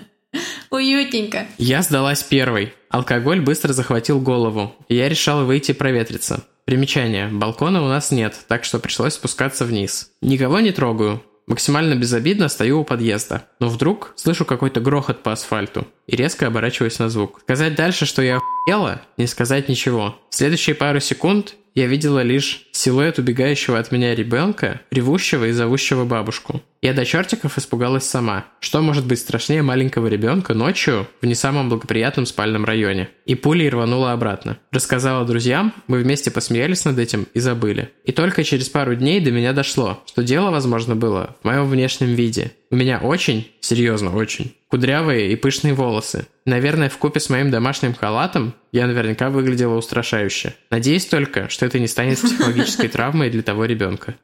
Уютненько. 0.70 1.46
Я 1.58 1.82
сдалась 1.82 2.22
первой. 2.22 2.74
Алкоголь 2.90 3.40
быстро 3.40 3.72
захватил 3.72 4.20
голову, 4.20 4.74
я 4.88 5.08
решала 5.08 5.44
выйти 5.44 5.72
проветриться. 5.72 6.44
Примечание. 6.66 7.28
Балкона 7.28 7.80
у 7.80 7.86
нас 7.86 8.10
нет, 8.10 8.34
так 8.48 8.64
что 8.64 8.80
пришлось 8.80 9.14
спускаться 9.14 9.64
вниз. 9.64 10.10
Никого 10.20 10.58
не 10.58 10.72
трогаю. 10.72 11.22
Максимально 11.46 11.94
безобидно 11.94 12.48
стою 12.48 12.80
у 12.80 12.84
подъезда. 12.84 13.44
Но 13.60 13.68
вдруг 13.68 14.12
слышу 14.16 14.44
какой-то 14.44 14.80
грохот 14.80 15.22
по 15.22 15.30
асфальту 15.30 15.86
и 16.08 16.16
резко 16.16 16.48
оборачиваюсь 16.48 16.98
на 16.98 17.08
звук. 17.08 17.38
Сказать 17.42 17.76
дальше, 17.76 18.04
что 18.04 18.20
я 18.20 18.38
охуела, 18.38 19.00
не 19.16 19.28
сказать 19.28 19.68
ничего. 19.68 20.18
В 20.28 20.34
следующие 20.34 20.74
пару 20.74 20.98
секунд 20.98 21.54
я 21.76 21.86
видела 21.86 22.22
лишь 22.22 22.66
силуэт 22.72 23.20
убегающего 23.20 23.78
от 23.78 23.92
меня 23.92 24.16
ребенка, 24.16 24.80
ревущего 24.90 25.44
и 25.44 25.52
зовущего 25.52 26.04
бабушку. 26.04 26.62
Я 26.82 26.92
до 26.92 27.04
чертиков 27.04 27.58
испугалась 27.58 28.04
сама. 28.04 28.44
Что 28.60 28.80
может 28.80 29.06
быть 29.06 29.18
страшнее 29.18 29.62
маленького 29.62 30.06
ребенка 30.08 30.54
ночью 30.54 31.06
в 31.20 31.26
не 31.26 31.34
самом 31.34 31.68
благоприятном 31.68 32.26
спальном 32.26 32.64
районе? 32.64 33.08
И 33.24 33.34
пулей 33.34 33.68
рванула 33.68 34.12
обратно. 34.12 34.58
Рассказала 34.70 35.24
друзьям, 35.24 35.72
мы 35.86 35.98
вместе 35.98 36.30
посмеялись 36.30 36.84
над 36.84 36.98
этим 36.98 37.26
и 37.34 37.40
забыли. 37.40 37.90
И 38.04 38.12
только 38.12 38.44
через 38.44 38.68
пару 38.68 38.94
дней 38.94 39.20
до 39.20 39.30
меня 39.30 39.52
дошло, 39.52 40.02
что 40.06 40.22
дело, 40.22 40.50
возможно, 40.50 40.94
было 40.94 41.36
в 41.42 41.44
моем 41.46 41.68
внешнем 41.68 42.14
виде. 42.14 42.52
У 42.70 42.76
меня 42.76 42.98
очень, 42.98 43.50
серьезно 43.60 44.14
очень, 44.14 44.54
кудрявые 44.68 45.32
и 45.32 45.36
пышные 45.36 45.72
волосы. 45.74 46.26
Наверное, 46.44 46.88
в 46.88 46.98
купе 46.98 47.20
с 47.20 47.30
моим 47.30 47.50
домашним 47.50 47.94
халатом 47.94 48.54
я 48.72 48.86
наверняка 48.86 49.30
выглядела 49.30 49.76
устрашающе. 49.76 50.54
Надеюсь 50.70 51.06
только, 51.06 51.48
что 51.48 51.64
это 51.64 51.78
не 51.78 51.86
станет 51.86 52.18
психологической 52.20 52.88
травмой 52.88 53.30
для 53.30 53.42
того 53.42 53.64
ребенка. 53.64 54.16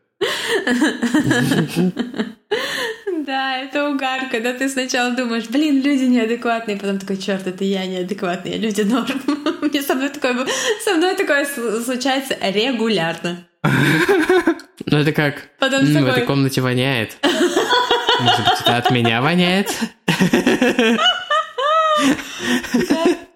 Да, 3.26 3.57
это 3.59 3.88
угар, 3.88 4.28
когда 4.31 4.52
ты 4.52 4.69
сначала 4.69 5.11
думаешь, 5.12 5.45
блин, 5.49 5.81
люди 5.83 6.04
неадекватные, 6.04 6.76
потом 6.76 6.99
такой, 6.99 7.16
черт, 7.19 7.47
это 7.47 7.62
я 7.64 7.87
неадекватный, 7.87 8.54
а 8.54 8.59
люди 8.59 8.81
норм. 8.83 9.23
Мне 9.62 9.81
со 9.83 9.95
мной 9.95 10.09
такое, 10.09 10.47
со 10.85 10.95
мной 10.95 11.14
такое 11.14 11.45
сл- 11.47 11.85
случается 11.85 12.37
регулярно. 12.42 13.47
Ну 13.64 14.99
это 14.99 15.12
как, 15.12 15.49
Потом 15.61 15.81
«М, 15.85 16.04
в 16.04 16.09
этой 16.09 16.25
комнате 16.26 16.61
воняет. 16.61 17.16
Может 17.23 18.40
быть, 18.40 18.61
это 18.62 18.76
от 18.76 18.90
меня 18.90 19.23
воняет? 19.23 19.71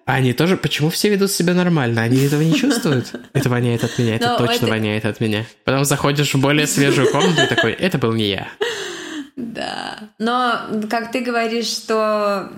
А 0.07 0.13
Они 0.13 0.31
тоже... 0.31 0.55
Почему 0.55 0.89
все 0.89 1.09
ведут 1.09 1.31
себя 1.31 1.53
нормально? 1.53 2.01
Они 2.01 2.17
этого 2.25 2.41
не 2.41 2.55
чувствуют? 2.55 3.11
Это 3.33 3.49
воняет 3.49 3.83
от 3.83 3.99
меня, 3.99 4.15
это 4.15 4.29
Но 4.29 4.37
точно 4.37 4.65
это- 4.65 4.67
воняет 4.67 5.05
от 5.05 5.19
меня. 5.19 5.43
Потом 5.65 5.83
заходишь 5.83 6.33
в 6.33 6.39
более 6.39 6.65
свежую 6.65 7.11
комнату 7.11 7.41
и 7.43 7.47
такой, 7.47 7.73
это 7.73 7.97
был 7.97 8.13
не 8.13 8.29
я. 8.29 8.47
Да. 9.35 9.99
Но, 10.17 10.61
как 10.89 11.11
ты 11.11 11.19
говоришь, 11.19 11.67
что 11.67 12.49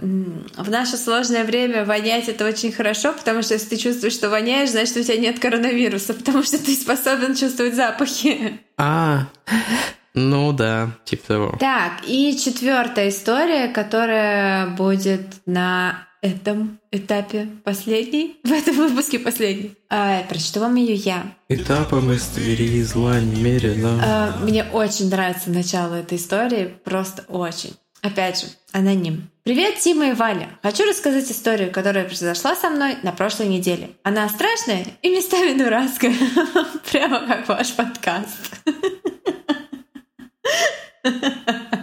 в 0.57 0.69
наше 0.69 0.95
сложное 0.95 1.43
время 1.43 1.85
вонять 1.85 2.29
это 2.29 2.45
очень 2.47 2.71
хорошо, 2.71 3.13
потому 3.13 3.41
что 3.41 3.55
если 3.55 3.69
ты 3.69 3.77
чувствуешь, 3.77 4.13
что 4.13 4.29
воняешь, 4.29 4.69
значит, 4.69 4.95
у 4.97 5.03
тебя 5.03 5.17
нет 5.17 5.39
коронавируса, 5.39 6.13
потому 6.13 6.43
что 6.43 6.63
ты 6.63 6.75
способен 6.75 7.35
чувствовать 7.35 7.73
запахи. 7.73 8.59
А, 8.77 9.25
ну 10.13 10.53
да, 10.53 10.91
типа 11.03 11.27
того. 11.27 11.57
Так, 11.59 11.93
и 12.05 12.37
четвертая 12.37 13.09
история, 13.09 13.67
которая 13.69 14.67
будет 14.67 15.21
на 15.47 16.07
этом 16.21 16.79
этапе 16.91 17.47
последней, 17.63 18.39
в 18.43 18.51
этом 18.51 18.75
выпуске 18.75 19.19
последней. 19.19 19.75
А, 19.89 20.23
прочту 20.23 20.59
вам 20.59 20.75
ее 20.75 20.95
я. 20.95 21.35
Этапом 21.47 22.11
из 22.11 22.23
Твери 22.27 22.81
зла 22.81 23.19
немерено. 23.19 23.99
А, 24.03 24.37
Мне 24.41 24.63
очень 24.63 25.09
нравится 25.09 25.49
начало 25.49 25.95
этой 25.95 26.17
истории, 26.17 26.73
просто 26.83 27.23
очень. 27.27 27.75
Опять 28.01 28.39
же, 28.41 28.47
аноним. 28.71 29.29
Привет, 29.43 29.79
Тима 29.79 30.09
и 30.09 30.13
Валя. 30.13 30.57
Хочу 30.63 30.85
рассказать 30.85 31.29
историю, 31.29 31.71
которая 31.71 32.05
произошла 32.05 32.55
со 32.55 32.69
мной 32.69 32.95
на 33.03 33.11
прошлой 33.11 33.47
неделе. 33.47 33.91
Она 34.03 34.29
страшная 34.29 34.85
и 35.01 35.09
местами 35.09 35.57
дурацкая. 35.57 36.13
Прямо 36.91 37.27
как 37.27 37.47
ваш 37.47 37.73
подкаст. 37.73 38.61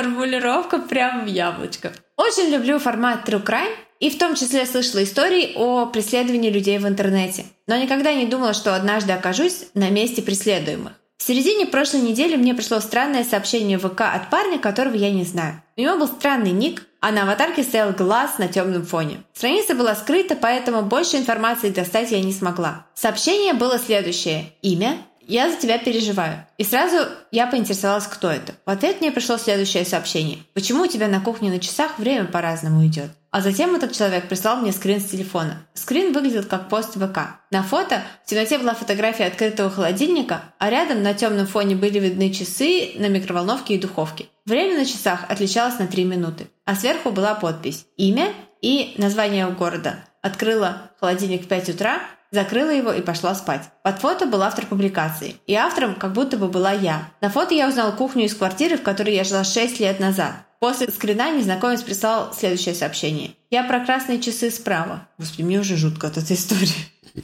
Формулировка 0.00 0.78
прям 0.78 1.26
в 1.26 1.28
яблочко. 1.28 1.92
Очень 2.16 2.50
люблю 2.50 2.78
формат 2.78 3.28
True 3.28 3.44
Crime, 3.44 3.76
и 3.98 4.08
в 4.08 4.16
том 4.16 4.34
числе 4.34 4.64
слышала 4.64 5.04
истории 5.04 5.52
о 5.56 5.84
преследовании 5.84 6.48
людей 6.48 6.78
в 6.78 6.88
интернете. 6.88 7.44
Но 7.66 7.76
никогда 7.76 8.14
не 8.14 8.24
думала, 8.24 8.54
что 8.54 8.74
однажды 8.74 9.12
окажусь 9.12 9.66
на 9.74 9.90
месте 9.90 10.22
преследуемых. 10.22 10.94
В 11.18 11.22
середине 11.22 11.66
прошлой 11.66 12.00
недели 12.00 12.36
мне 12.36 12.54
пришло 12.54 12.80
странное 12.80 13.24
сообщение 13.24 13.76
в 13.76 13.86
ВК 13.86 14.00
от 14.00 14.30
парня, 14.30 14.58
которого 14.58 14.94
я 14.94 15.10
не 15.10 15.24
знаю. 15.24 15.62
У 15.76 15.82
него 15.82 15.98
был 15.98 16.06
странный 16.06 16.52
ник, 16.52 16.86
а 17.00 17.12
на 17.12 17.24
аватарке 17.24 17.62
стоял 17.62 17.92
глаз 17.92 18.38
на 18.38 18.48
темном 18.48 18.86
фоне. 18.86 19.22
Страница 19.34 19.74
была 19.74 19.94
скрыта, 19.94 20.34
поэтому 20.34 20.80
больше 20.80 21.18
информации 21.18 21.68
достать 21.68 22.10
я 22.10 22.22
не 22.22 22.32
смогла. 22.32 22.86
Сообщение 22.94 23.52
было 23.52 23.78
следующее. 23.78 24.54
Имя, 24.62 24.96
я 25.30 25.50
за 25.50 25.56
тебя 25.56 25.78
переживаю. 25.78 26.44
И 26.58 26.64
сразу 26.64 27.08
я 27.30 27.46
поинтересовалась, 27.46 28.06
кто 28.06 28.30
это. 28.30 28.54
В 28.66 28.70
ответ 28.70 29.00
мне 29.00 29.12
пришло 29.12 29.38
следующее 29.38 29.84
сообщение. 29.84 30.38
Почему 30.54 30.82
у 30.82 30.86
тебя 30.86 31.08
на 31.08 31.20
кухне 31.20 31.50
на 31.50 31.60
часах 31.60 31.98
время 31.98 32.24
по-разному 32.24 32.84
идет? 32.84 33.10
А 33.30 33.40
затем 33.40 33.76
этот 33.76 33.92
человек 33.92 34.28
прислал 34.28 34.56
мне 34.56 34.72
скрин 34.72 35.00
с 35.00 35.04
телефона. 35.04 35.64
Скрин 35.74 36.12
выглядел 36.12 36.42
как 36.42 36.68
пост 36.68 36.94
ВК. 36.94 37.40
На 37.52 37.62
фото 37.62 38.02
в 38.24 38.28
темноте 38.28 38.58
была 38.58 38.74
фотография 38.74 39.26
открытого 39.26 39.70
холодильника, 39.70 40.42
а 40.58 40.68
рядом 40.68 41.04
на 41.04 41.14
темном 41.14 41.46
фоне 41.46 41.76
были 41.76 42.00
видны 42.00 42.32
часы 42.32 42.90
на 42.96 43.06
микроволновке 43.06 43.74
и 43.74 43.78
духовке. 43.78 44.26
Время 44.46 44.76
на 44.76 44.84
часах 44.84 45.26
отличалось 45.28 45.78
на 45.78 45.86
3 45.86 46.04
минуты. 46.04 46.48
А 46.64 46.74
сверху 46.74 47.12
была 47.12 47.36
подпись 47.36 47.86
«Имя» 47.96 48.32
и 48.62 48.94
название 48.98 49.48
города. 49.48 50.04
Открыла 50.22 50.90
холодильник 50.98 51.44
в 51.44 51.48
5 51.48 51.68
утра, 51.68 52.00
закрыла 52.30 52.70
его 52.70 52.92
и 52.92 53.02
пошла 53.02 53.34
спать. 53.34 53.70
Под 53.82 53.98
фото 53.98 54.26
был 54.26 54.42
автор 54.42 54.66
публикации, 54.66 55.36
и 55.46 55.54
автором 55.54 55.94
как 55.94 56.12
будто 56.12 56.36
бы 56.36 56.48
была 56.48 56.72
я. 56.72 57.10
На 57.20 57.30
фото 57.30 57.54
я 57.54 57.68
узнала 57.68 57.92
кухню 57.92 58.24
из 58.24 58.34
квартиры, 58.34 58.76
в 58.76 58.82
которой 58.82 59.14
я 59.14 59.24
жила 59.24 59.44
6 59.44 59.80
лет 59.80 60.00
назад. 60.00 60.32
После 60.60 60.88
скрина 60.88 61.34
незнакомец 61.34 61.82
прислал 61.82 62.34
следующее 62.34 62.74
сообщение. 62.74 63.30
Я 63.50 63.64
про 63.64 63.80
красные 63.80 64.20
часы 64.20 64.50
справа. 64.50 65.08
Господи, 65.18 65.42
мне 65.42 65.58
уже 65.58 65.76
жутко 65.76 66.08
от 66.08 66.18
этой 66.18 66.36
истории. 66.36 66.68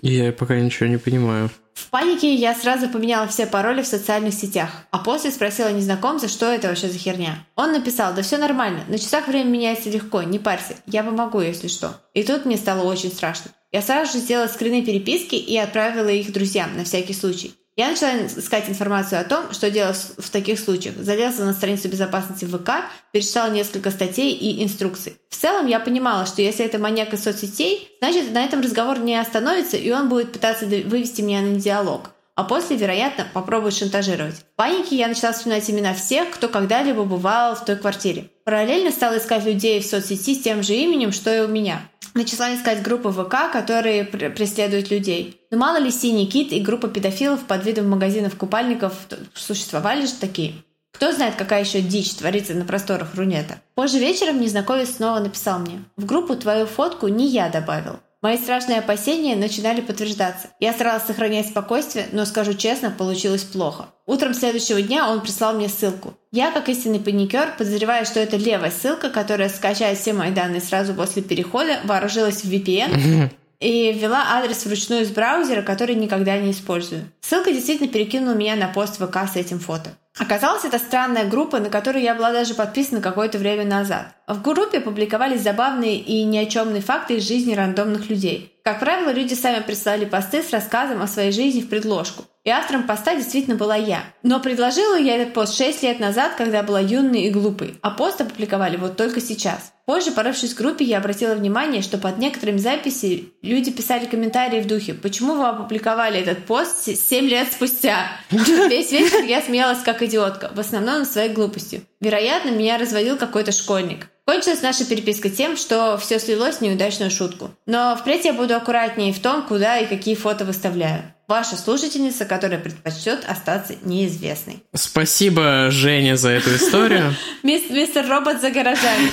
Я 0.02 0.32
пока 0.32 0.58
ничего 0.58 0.88
не 0.88 0.96
понимаю. 0.96 1.50
В 1.74 1.90
панике 1.90 2.34
я 2.34 2.54
сразу 2.54 2.88
поменяла 2.88 3.28
все 3.28 3.46
пароли 3.46 3.82
в 3.82 3.86
социальных 3.86 4.32
сетях, 4.32 4.70
а 4.90 4.98
после 4.98 5.30
спросила 5.30 5.70
незнакомца, 5.70 6.26
что 6.26 6.46
это 6.46 6.68
вообще 6.68 6.88
за 6.88 6.98
херня. 6.98 7.44
Он 7.54 7.72
написал, 7.72 8.14
да 8.14 8.22
все 8.22 8.38
нормально, 8.38 8.80
на 8.88 8.98
часах 8.98 9.28
время 9.28 9.50
меняется 9.50 9.90
легко, 9.90 10.22
не 10.22 10.38
парься, 10.38 10.76
я 10.86 11.04
помогу, 11.04 11.40
если 11.40 11.68
что. 11.68 12.00
И 12.14 12.22
тут 12.22 12.46
мне 12.46 12.56
стало 12.56 12.82
очень 12.84 13.12
страшно. 13.12 13.50
Я 13.72 13.82
сразу 13.82 14.12
же 14.12 14.18
сделала 14.18 14.46
скрины 14.46 14.84
переписки 14.84 15.34
и 15.34 15.56
отправила 15.56 16.08
их 16.08 16.32
друзьям 16.32 16.76
на 16.76 16.84
всякий 16.84 17.14
случай. 17.14 17.54
Я 17.76 17.90
начала 17.90 18.26
искать 18.26 18.70
информацию 18.70 19.20
о 19.20 19.24
том, 19.24 19.52
что 19.52 19.70
делать 19.70 19.98
в 20.16 20.30
таких 20.30 20.58
случаях. 20.58 20.96
Залезла 20.96 21.44
на 21.44 21.52
страницу 21.52 21.88
безопасности 21.88 22.46
ВК, 22.46 22.70
перечитала 23.12 23.50
несколько 23.50 23.90
статей 23.90 24.32
и 24.32 24.64
инструкций. 24.64 25.18
В 25.28 25.36
целом 25.36 25.66
я 25.66 25.78
понимала, 25.78 26.24
что 26.24 26.40
если 26.40 26.64
это 26.64 26.78
маньяк 26.78 27.12
из 27.12 27.22
соцсетей, 27.22 27.90
значит 28.00 28.32
на 28.32 28.42
этом 28.42 28.62
разговор 28.62 28.98
не 29.00 29.20
остановится, 29.20 29.76
и 29.76 29.90
он 29.90 30.08
будет 30.08 30.32
пытаться 30.32 30.64
вывести 30.64 31.20
меня 31.20 31.42
на 31.42 31.56
диалог. 31.56 32.15
А 32.36 32.44
после, 32.44 32.76
вероятно, 32.76 33.26
попробует 33.32 33.74
шантажировать. 33.74 34.34
В 34.34 34.56
панике 34.56 34.94
я 34.94 35.08
начала 35.08 35.32
вспоминать 35.32 35.68
имена 35.70 35.94
всех, 35.94 36.30
кто 36.30 36.48
когда-либо 36.48 37.04
бывал 37.04 37.56
в 37.56 37.64
той 37.64 37.76
квартире. 37.76 38.30
Параллельно 38.44 38.90
стала 38.90 39.16
искать 39.16 39.46
людей 39.46 39.80
в 39.80 39.86
соцсети 39.86 40.34
с 40.34 40.42
тем 40.42 40.62
же 40.62 40.74
именем, 40.74 41.12
что 41.12 41.34
и 41.34 41.40
у 41.40 41.48
меня. 41.48 41.80
Начала 42.12 42.54
искать 42.54 42.82
группы 42.82 43.10
ВК, 43.10 43.50
которые 43.50 44.04
пр- 44.04 44.30
преследуют 44.34 44.90
людей. 44.90 45.40
Но 45.50 45.56
мало 45.56 45.78
ли 45.78 45.90
Синий 45.90 46.26
Кит 46.26 46.52
и 46.52 46.60
группа 46.60 46.88
педофилов 46.88 47.40
под 47.44 47.64
видом 47.64 47.88
магазинов 47.88 48.36
купальников 48.36 48.92
существовали 49.34 50.04
же 50.04 50.12
такие. 50.12 50.54
Кто 50.92 51.12
знает, 51.12 51.34
какая 51.36 51.62
еще 51.62 51.80
дичь 51.80 52.14
творится 52.14 52.54
на 52.54 52.64
просторах 52.64 53.14
Рунета. 53.14 53.60
Позже 53.74 53.98
вечером 53.98 54.40
незнакомец 54.40 54.96
снова 54.96 55.20
написал 55.20 55.58
мне. 55.58 55.84
В 55.96 56.04
группу 56.04 56.36
твою 56.36 56.66
фотку 56.66 57.08
не 57.08 57.28
я 57.28 57.48
добавил. 57.48 58.00
Мои 58.26 58.38
страшные 58.38 58.80
опасения 58.80 59.36
начинали 59.36 59.80
подтверждаться. 59.80 60.48
Я 60.58 60.72
старалась 60.72 61.04
сохранять 61.04 61.46
спокойствие, 61.46 62.08
но, 62.10 62.24
скажу 62.24 62.54
честно, 62.54 62.90
получилось 62.90 63.44
плохо. 63.44 63.90
Утром 64.04 64.34
следующего 64.34 64.82
дня 64.82 65.08
он 65.08 65.20
прислал 65.20 65.54
мне 65.54 65.68
ссылку. 65.68 66.14
Я, 66.32 66.50
как 66.50 66.68
истинный 66.68 66.98
паникер, 66.98 67.54
подозреваю, 67.56 68.04
что 68.04 68.18
это 68.18 68.36
левая 68.36 68.72
ссылка, 68.72 69.10
которая 69.10 69.48
скачает 69.48 69.96
все 69.98 70.12
мои 70.12 70.32
данные 70.32 70.60
сразу 70.60 70.92
после 70.92 71.22
перехода, 71.22 71.78
вооружилась 71.84 72.42
в 72.42 72.52
VPN 72.52 73.30
и 73.60 73.92
ввела 73.92 74.24
адрес 74.32 74.66
вручную 74.66 75.02
из 75.02 75.10
браузера, 75.10 75.62
который 75.62 75.94
никогда 75.94 76.36
не 76.36 76.50
использую. 76.50 77.04
Ссылка 77.20 77.52
действительно 77.52 77.88
перекинула 77.88 78.34
меня 78.34 78.56
на 78.56 78.66
пост 78.66 78.96
ВК 78.96 79.18
с 79.32 79.36
этим 79.36 79.60
фото. 79.60 79.90
Оказалось, 80.18 80.64
это 80.64 80.78
странная 80.78 81.28
группа, 81.28 81.58
на 81.58 81.68
которую 81.68 82.02
я 82.02 82.14
была 82.14 82.32
даже 82.32 82.54
подписана 82.54 83.00
какое-то 83.00 83.38
время 83.38 83.64
назад. 83.64 84.14
В 84.26 84.40
группе 84.40 84.80
публиковались 84.80 85.42
забавные 85.42 85.98
и 85.98 86.24
ни 86.24 86.38
о 86.38 86.46
чемные 86.46 86.82
факты 86.82 87.16
из 87.16 87.28
жизни 87.28 87.54
рандомных 87.54 88.08
людей. 88.08 88.56
Как 88.64 88.80
правило, 88.80 89.10
люди 89.10 89.34
сами 89.34 89.62
присылали 89.62 90.06
посты 90.06 90.42
с 90.42 90.50
рассказом 90.50 91.00
о 91.00 91.06
своей 91.06 91.30
жизни 91.30 91.60
в 91.60 91.68
предложку. 91.68 92.24
И 92.42 92.50
автором 92.50 92.84
поста 92.84 93.14
действительно 93.14 93.56
была 93.56 93.76
я. 93.76 94.04
Но 94.22 94.40
предложила 94.40 94.96
я 94.96 95.16
этот 95.16 95.34
пост 95.34 95.56
6 95.56 95.82
лет 95.82 96.00
назад, 96.00 96.34
когда 96.36 96.62
была 96.62 96.80
юной 96.80 97.22
и 97.22 97.30
глупой. 97.30 97.76
А 97.82 97.90
пост 97.90 98.20
опубликовали 98.20 98.76
вот 98.76 98.96
только 98.96 99.20
сейчас. 99.20 99.72
Позже, 99.84 100.10
порывшись 100.10 100.52
в 100.52 100.56
группе, 100.56 100.84
я 100.84 100.98
обратила 100.98 101.34
внимание, 101.34 101.80
что 101.80 101.98
под 101.98 102.18
некоторыми 102.18 102.58
записями 102.58 103.28
люди 103.42 103.70
писали 103.70 104.06
комментарии 104.06 104.60
в 104.60 104.66
духе 104.66 104.94
«Почему 104.94 105.34
вы 105.34 105.46
опубликовали 105.46 106.20
этот 106.20 106.44
пост 106.44 106.84
7 106.84 107.24
лет 107.26 107.52
спустя?» 107.52 108.08
Весь 108.30 108.90
вечер 108.90 109.22
я 109.24 109.42
смеялась 109.42 109.82
как 109.84 110.02
идиотка, 110.06 110.50
в 110.54 110.60
основном 110.60 111.04
своей 111.04 111.30
глупостью. 111.30 111.82
Вероятно, 112.00 112.50
меня 112.50 112.78
разводил 112.78 113.16
какой-то 113.16 113.52
школьник. 113.52 114.08
Кончилась 114.26 114.62
наша 114.62 114.84
переписка 114.84 115.30
тем, 115.30 115.56
что 115.56 115.96
все 115.98 116.18
слилось 116.18 116.56
в 116.56 116.60
неудачную 116.60 117.10
шутку. 117.10 117.50
Но 117.66 117.96
впредь 117.96 118.24
я 118.24 118.32
буду 118.32 118.56
аккуратнее 118.56 119.12
в 119.12 119.20
том, 119.20 119.42
куда 119.42 119.78
и 119.78 119.86
какие 119.86 120.16
фото 120.16 120.44
выставляю. 120.44 121.02
Ваша 121.28 121.56
слушательница, 121.56 122.24
которая 122.24 122.58
предпочтет 122.58 123.24
остаться 123.28 123.74
неизвестной. 123.82 124.62
Спасибо, 124.74 125.70
Женя, 125.70 126.16
за 126.16 126.30
эту 126.30 126.54
историю. 126.54 127.14
Мистер 127.42 128.08
Робот 128.08 128.40
за 128.40 128.50
гаражами. 128.50 129.10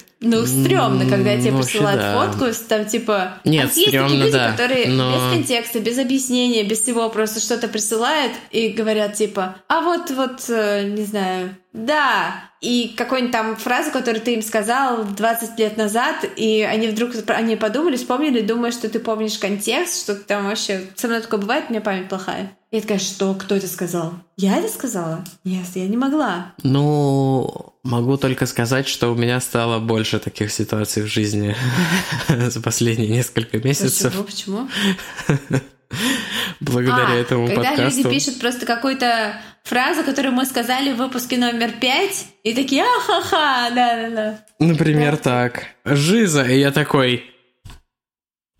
Ну, 0.20 0.46
стрёмно, 0.46 1.08
когда 1.08 1.36
тебе 1.38 1.52
присылают 1.52 2.02
фотку, 2.02 2.46
там, 2.68 2.86
типа... 2.86 3.38
Нет, 3.44 3.70
есть 3.76 3.92
такие 3.92 4.16
люди, 4.18 4.32
которые 4.32 4.86
без 4.86 5.32
контекста, 5.34 5.80
без 5.80 5.98
объяснения, 5.98 6.62
без 6.62 6.80
всего, 6.80 7.10
просто 7.10 7.40
что-то 7.40 7.68
присылают 7.68 8.32
и 8.50 8.68
говорят, 8.68 9.14
типа, 9.14 9.56
а 9.68 9.80
вот, 9.82 10.10
вот, 10.10 10.44
э, 10.48 10.88
не 10.88 11.04
знаю, 11.04 11.56
да, 11.74 12.50
и 12.66 12.88
какой-нибудь 12.96 13.30
там 13.32 13.54
фразу, 13.54 13.92
которую 13.92 14.20
ты 14.20 14.34
им 14.34 14.42
сказал 14.42 15.04
20 15.04 15.56
лет 15.56 15.76
назад, 15.76 16.24
и 16.34 16.62
они 16.62 16.88
вдруг 16.88 17.12
они 17.28 17.54
подумали, 17.54 17.96
вспомнили, 17.96 18.40
думая, 18.40 18.72
что 18.72 18.88
ты 18.88 18.98
помнишь 18.98 19.38
контекст, 19.38 20.02
что 20.02 20.16
там 20.16 20.46
вообще... 20.46 20.80
Со 20.96 21.06
мной 21.06 21.20
такое 21.20 21.38
бывает, 21.38 21.66
у 21.68 21.70
меня 21.70 21.80
память 21.80 22.08
плохая. 22.08 22.56
Я 22.72 22.80
такая, 22.80 22.98
что? 22.98 23.34
Кто 23.34 23.54
это 23.54 23.68
сказал? 23.68 24.14
Я 24.36 24.58
это 24.58 24.66
сказала? 24.66 25.24
Нет, 25.44 25.64
я 25.76 25.86
не 25.86 25.96
могла. 25.96 26.54
Ну, 26.64 27.72
могу 27.84 28.16
только 28.16 28.46
сказать, 28.46 28.88
что 28.88 29.12
у 29.12 29.14
меня 29.14 29.40
стало 29.40 29.78
больше 29.78 30.18
таких 30.18 30.50
ситуаций 30.50 31.04
в 31.04 31.06
жизни 31.06 31.54
за 32.28 32.60
последние 32.60 33.10
несколько 33.10 33.58
месяцев. 33.58 34.12
Почему? 34.26 34.68
Благодаря 36.60 37.12
а, 37.12 37.14
этому 37.14 37.46
когда 37.46 37.62
подкасту. 37.62 37.82
Когда 37.84 38.10
люди 38.10 38.18
пишут 38.18 38.40
просто 38.40 38.66
какую-то 38.66 39.40
фразу, 39.64 40.04
которую 40.04 40.34
мы 40.34 40.44
сказали 40.44 40.92
в 40.92 40.96
выпуске 40.96 41.36
номер 41.36 41.72
пять, 41.80 42.26
и 42.42 42.54
такие 42.54 42.84
ахаха, 42.84 43.74
да-да-да. 43.74 44.38
Например, 44.58 45.12
да. 45.12 45.18
так. 45.18 45.66
Жиза, 45.84 46.42
и 46.44 46.58
я 46.58 46.70
такой... 46.72 47.24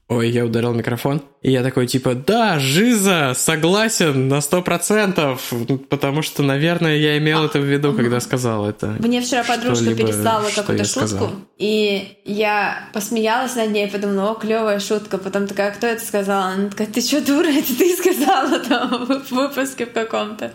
Ой, 0.08 0.30
я 0.30 0.44
ударил 0.44 0.72
микрофон. 0.72 1.20
И 1.42 1.50
я 1.50 1.64
такой, 1.64 1.88
типа, 1.88 2.14
да, 2.14 2.60
Жиза, 2.60 3.32
согласен 3.34 4.28
на 4.28 4.40
сто 4.40 4.62
процентов, 4.62 5.52
потому 5.88 6.22
что, 6.22 6.44
наверное, 6.44 6.96
я 6.96 7.18
имел 7.18 7.44
это 7.44 7.58
в 7.58 7.64
виду, 7.64 7.92
когда 7.92 8.20
сказал 8.20 8.68
это. 8.68 8.94
Мне 9.00 9.20
вчера 9.20 9.42
подружка 9.42 9.94
переслала 9.96 10.48
какую-то 10.54 10.84
шутку, 10.84 11.08
сказал. 11.08 11.30
и 11.58 12.18
я 12.24 12.88
посмеялась 12.92 13.56
над 13.56 13.72
ней, 13.72 13.88
подумала, 13.88 14.30
о, 14.30 14.34
клевая 14.34 14.78
шутка. 14.78 15.18
Потом 15.18 15.48
такая, 15.48 15.72
кто 15.72 15.88
это 15.88 16.04
сказал? 16.04 16.52
Она 16.52 16.70
такая, 16.70 16.86
ты 16.86 17.00
что, 17.00 17.20
дура, 17.20 17.48
это 17.48 17.76
ты 17.76 17.96
сказала 17.96 18.60
там 18.60 19.06
в 19.06 19.32
выпуске 19.32 19.86
в 19.86 19.92
каком-то. 19.92 20.52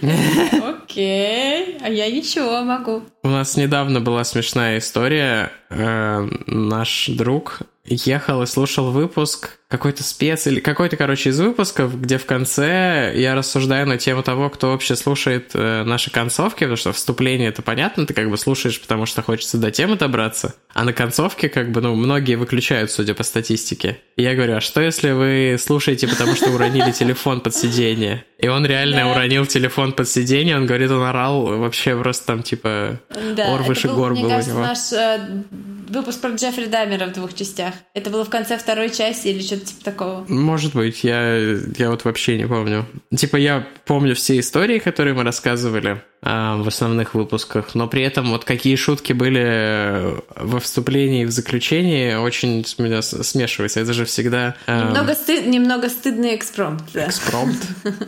Окей, 0.00 1.76
а 1.82 1.90
я 1.90 2.10
ничего 2.10 2.62
могу. 2.62 3.02
У 3.22 3.28
нас 3.28 3.54
недавно 3.58 4.00
была 4.00 4.24
смешная 4.24 4.78
история. 4.78 5.52
Э, 5.68 6.26
наш 6.46 7.08
друг 7.08 7.60
ехал 7.90 8.42
и 8.42 8.46
слушал 8.46 8.90
выпуск 8.90 9.57
какой-то 9.68 10.02
спец 10.02 10.46
или 10.46 10.60
какой-то, 10.60 10.96
короче, 10.96 11.28
из 11.28 11.38
выпусков, 11.38 12.00
где 12.00 12.16
в 12.16 12.24
конце 12.24 13.12
я 13.14 13.34
рассуждаю 13.34 13.86
на 13.86 13.98
тему 13.98 14.22
того, 14.22 14.48
кто 14.48 14.70
вообще 14.70 14.96
слушает 14.96 15.50
э, 15.52 15.84
наши 15.84 16.10
концовки, 16.10 16.60
потому 16.60 16.76
что 16.76 16.92
вступление 16.92 17.50
это 17.50 17.60
понятно, 17.60 18.06
ты 18.06 18.14
как 18.14 18.30
бы 18.30 18.38
слушаешь, 18.38 18.80
потому 18.80 19.04
что 19.04 19.20
хочется 19.20 19.58
до 19.58 19.70
темы 19.70 19.96
добраться, 19.96 20.54
а 20.72 20.84
на 20.84 20.94
концовке 20.94 21.50
как 21.50 21.70
бы, 21.70 21.82
ну, 21.82 21.94
многие 21.94 22.36
выключают, 22.36 22.90
судя 22.90 23.14
по 23.14 23.22
статистике. 23.24 23.98
И 24.16 24.22
я 24.22 24.34
говорю, 24.34 24.56
а 24.56 24.60
что 24.62 24.80
если 24.80 25.10
вы 25.10 25.56
слушаете, 25.60 26.08
потому 26.08 26.34
что 26.34 26.50
уронили 26.50 26.90
телефон 26.90 27.40
под 27.42 27.54
сиденье? 27.54 28.24
И 28.38 28.48
он 28.48 28.64
реально 28.64 29.10
уронил 29.10 29.44
телефон 29.44 29.92
под 29.92 30.08
сиденье, 30.08 30.56
он 30.56 30.64
говорит, 30.64 30.90
он 30.90 31.02
орал 31.02 31.58
вообще 31.58 31.94
просто 31.98 32.26
там 32.26 32.42
типа 32.42 33.00
ор 33.10 33.62
выше 33.64 33.88
гор 33.88 34.14
был 34.14 34.26
у 34.26 34.28
него. 34.28 34.60
наш 34.60 34.92
э, 34.92 35.42
выпуск 35.88 36.20
про 36.20 36.30
Джеффри 36.30 36.66
Дамера 36.66 37.06
в 37.06 37.12
двух 37.12 37.34
частях. 37.34 37.74
Это 37.94 38.10
было 38.10 38.24
в 38.24 38.30
конце 38.30 38.56
второй 38.58 38.90
части 38.90 39.28
или 39.28 39.42
что-то 39.58 39.72
типа 39.72 39.84
такого. 39.84 40.24
Может 40.28 40.74
быть, 40.74 41.04
я, 41.04 41.36
я 41.76 41.90
вот 41.90 42.04
вообще 42.04 42.36
не 42.38 42.46
помню. 42.46 42.86
Типа 43.14 43.36
я 43.36 43.66
помню 43.84 44.14
все 44.14 44.38
истории, 44.38 44.78
которые 44.78 45.14
мы 45.14 45.24
рассказывали 45.24 46.02
а, 46.22 46.56
в 46.56 46.68
основных 46.68 47.14
выпусках, 47.14 47.74
но 47.74 47.88
при 47.88 48.02
этом 48.02 48.30
вот 48.30 48.44
какие 48.44 48.76
шутки 48.76 49.12
были 49.12 50.16
во 50.36 50.60
вступлении 50.60 51.22
и 51.22 51.26
в 51.26 51.30
заключении, 51.30 52.14
очень 52.14 52.64
с 52.64 52.78
меня 52.78 53.02
смешивается. 53.02 53.80
Это 53.80 53.92
же 53.92 54.04
всегда... 54.04 54.56
А... 54.66 54.88
Немного, 54.88 55.14
стыд, 55.14 55.46
немного 55.46 55.88
стыдный 55.88 56.34
экспромт. 56.34 56.82
Да. 56.92 57.06
Экспромт? 57.06 57.58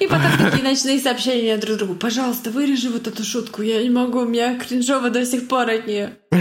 И 0.00 0.06
потом 0.06 0.30
такие 0.38 0.62
ночные 0.62 0.98
сообщения 0.98 1.58
друг 1.58 1.76
другу. 1.76 1.94
Пожалуйста, 1.94 2.50
вырежи 2.50 2.88
вот 2.88 3.06
эту 3.06 3.22
шутку. 3.22 3.60
Я 3.60 3.82
не 3.82 3.90
могу, 3.90 4.20
у 4.20 4.24
меня 4.24 4.58
кринжово 4.58 5.10
до 5.10 5.26
сих 5.26 5.46
пор 5.48 5.68
от 5.70 5.86
нее. 5.86 6.16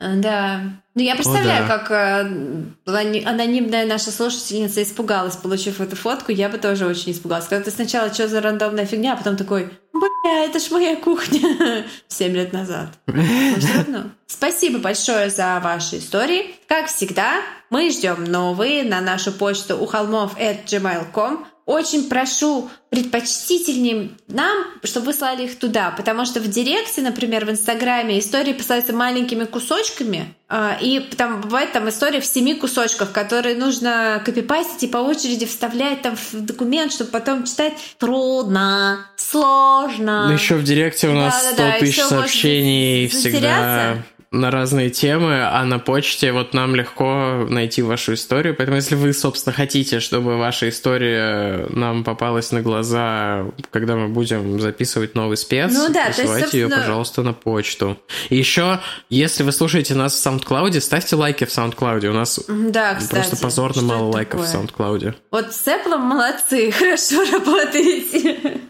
Да. 0.00 0.83
Ну, 0.94 1.02
я 1.02 1.16
представляю, 1.16 1.64
О, 1.64 1.68
да. 1.68 1.78
как 1.78 1.90
э, 1.90 3.24
анонимная 3.26 3.84
наша 3.84 4.12
слушательница 4.12 4.82
испугалась, 4.82 5.34
получив 5.34 5.80
эту 5.80 5.96
фотку. 5.96 6.30
Я 6.30 6.48
бы 6.48 6.58
тоже 6.58 6.86
очень 6.86 7.10
испугалась. 7.10 7.46
Когда 7.46 7.64
ты 7.64 7.72
сначала, 7.72 8.14
что 8.14 8.28
за 8.28 8.40
рандомная 8.40 8.86
фигня, 8.86 9.14
а 9.14 9.16
потом 9.16 9.36
такой, 9.36 9.70
бля, 9.92 10.44
это 10.44 10.60
ж 10.60 10.70
моя 10.70 10.94
кухня. 10.94 11.84
Семь 12.08 12.34
лет 12.34 12.52
назад. 12.52 12.90
Но 13.06 14.10
Спасибо 14.26 14.78
большое 14.78 15.30
за 15.30 15.60
ваши 15.62 15.98
истории. 15.98 16.54
Как 16.68 16.86
всегда, 16.86 17.40
мы 17.70 17.90
ждем 17.90 18.24
новые 18.24 18.84
на 18.84 19.00
нашу 19.00 19.32
почту 19.32 19.76
у 19.76 19.86
холмов 19.86 20.38
at 20.38 20.64
gmail.com 20.66 21.46
очень 21.66 22.08
прошу 22.08 22.70
предпочтительнее 22.90 24.10
нам, 24.28 24.66
чтобы 24.82 25.06
вы 25.06 25.14
слали 25.14 25.44
их 25.44 25.58
туда, 25.58 25.90
потому 25.96 26.26
что 26.26 26.40
в 26.40 26.48
Директе, 26.48 27.00
например, 27.00 27.46
в 27.46 27.50
Инстаграме 27.50 28.18
истории 28.18 28.52
посылаются 28.52 28.92
маленькими 28.92 29.44
кусочками, 29.44 30.34
а, 30.48 30.76
и 30.80 31.00
там 31.00 31.40
бывает 31.40 31.72
там 31.72 31.88
история 31.88 32.20
в 32.20 32.26
семи 32.26 32.54
кусочках, 32.54 33.12
которые 33.12 33.56
нужно 33.56 34.22
копипастить 34.24 34.84
и 34.84 34.86
по 34.86 34.98
очереди 34.98 35.46
вставлять 35.46 36.02
там 36.02 36.16
в 36.16 36.34
документ, 36.34 36.92
чтобы 36.92 37.10
потом 37.10 37.44
читать. 37.44 37.72
Трудно, 37.98 39.06
сложно. 39.16 40.28
Ну 40.28 40.34
еще 40.34 40.56
в 40.56 40.62
Директе 40.62 41.08
у 41.08 41.14
нас 41.14 41.42
да, 41.42 41.52
100 41.52 41.56
да, 41.56 41.70
да, 41.72 41.78
тысяч 41.78 42.02
сообщений 42.02 43.08
всегда 43.08 43.96
на 44.34 44.50
разные 44.50 44.90
темы, 44.90 45.42
а 45.42 45.64
на 45.64 45.78
почте 45.78 46.32
вот 46.32 46.54
нам 46.54 46.74
легко 46.74 47.46
найти 47.48 47.82
вашу 47.82 48.14
историю. 48.14 48.54
Поэтому 48.54 48.76
если 48.76 48.94
вы, 48.94 49.12
собственно, 49.12 49.54
хотите, 49.54 50.00
чтобы 50.00 50.36
ваша 50.36 50.68
история 50.68 51.66
нам 51.70 52.04
попалась 52.04 52.52
на 52.52 52.60
глаза, 52.60 53.46
когда 53.70 53.96
мы 53.96 54.08
будем 54.08 54.60
записывать 54.60 55.14
новый 55.14 55.36
спец, 55.36 55.72
ну, 55.72 55.92
да, 55.92 56.06
присылайте 56.06 56.42
есть, 56.42 56.54
ее, 56.54 56.68
пожалуйста, 56.68 57.22
на 57.22 57.32
почту. 57.32 57.98
И 58.28 58.36
еще, 58.36 58.80
если 59.08 59.42
вы 59.42 59.52
слушаете 59.52 59.94
нас 59.94 60.14
в 60.14 60.26
SoundCloud, 60.26 60.78
ставьте 60.80 61.16
лайки 61.16 61.44
в 61.44 61.48
SoundCloud. 61.48 62.06
У 62.06 62.12
нас 62.12 62.40
да, 62.48 62.94
кстати, 62.94 63.28
просто 63.28 63.36
позорно 63.36 63.82
мало 63.82 64.10
лайков 64.10 64.44
такое? 64.46 64.66
в 64.66 64.70
SoundCloud. 64.70 65.14
Вот 65.30 65.52
с 65.54 65.66
Apple 65.66 65.96
молодцы, 65.96 66.70
хорошо 66.78 67.24
работаете. 67.30 68.60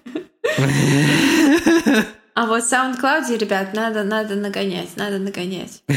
А 2.34 2.46
вот 2.46 2.64
в 2.64 2.72
SoundCloud, 2.72 3.38
ребят, 3.38 3.74
надо, 3.74 4.02
надо 4.02 4.34
нагонять, 4.34 4.96
надо 4.96 5.18
нагонять. 5.18 5.82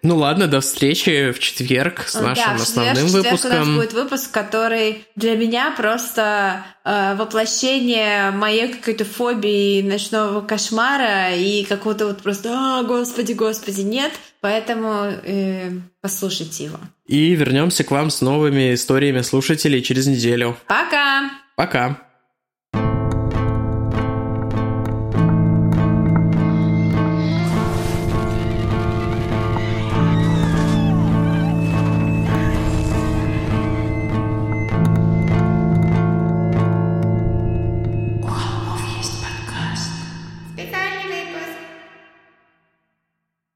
Ну 0.00 0.16
ладно, 0.16 0.46
до 0.46 0.60
встречи 0.60 1.32
в 1.32 1.40
четверг 1.40 2.04
с 2.06 2.14
нашим 2.14 2.56
да, 2.56 2.62
основным 2.62 3.08
выпуском. 3.08 3.50
у 3.50 3.54
нас 3.56 3.68
будет 3.68 3.92
выпуск, 3.92 4.30
который 4.30 5.04
для 5.16 5.36
меня 5.36 5.74
просто 5.76 6.64
э, 6.84 7.16
воплощение 7.16 8.30
моей 8.30 8.68
какой-то 8.68 9.04
фобии 9.04 9.82
ночного 9.82 10.40
кошмара 10.40 11.34
и 11.34 11.64
какого-то 11.64 12.06
вот 12.06 12.22
просто 12.22 12.50
«А, 12.52 12.84
господи, 12.84 13.32
господи, 13.32 13.80
нет!» 13.80 14.12
Поэтому 14.40 15.12
э, 15.24 15.72
послушайте 16.00 16.64
его. 16.64 16.78
И 17.08 17.34
вернемся 17.34 17.82
к 17.82 17.90
вам 17.90 18.10
с 18.10 18.20
новыми 18.20 18.74
историями 18.74 19.22
слушателей 19.22 19.82
через 19.82 20.06
неделю. 20.06 20.56
Пока! 20.68 21.28
Пока! 21.56 22.07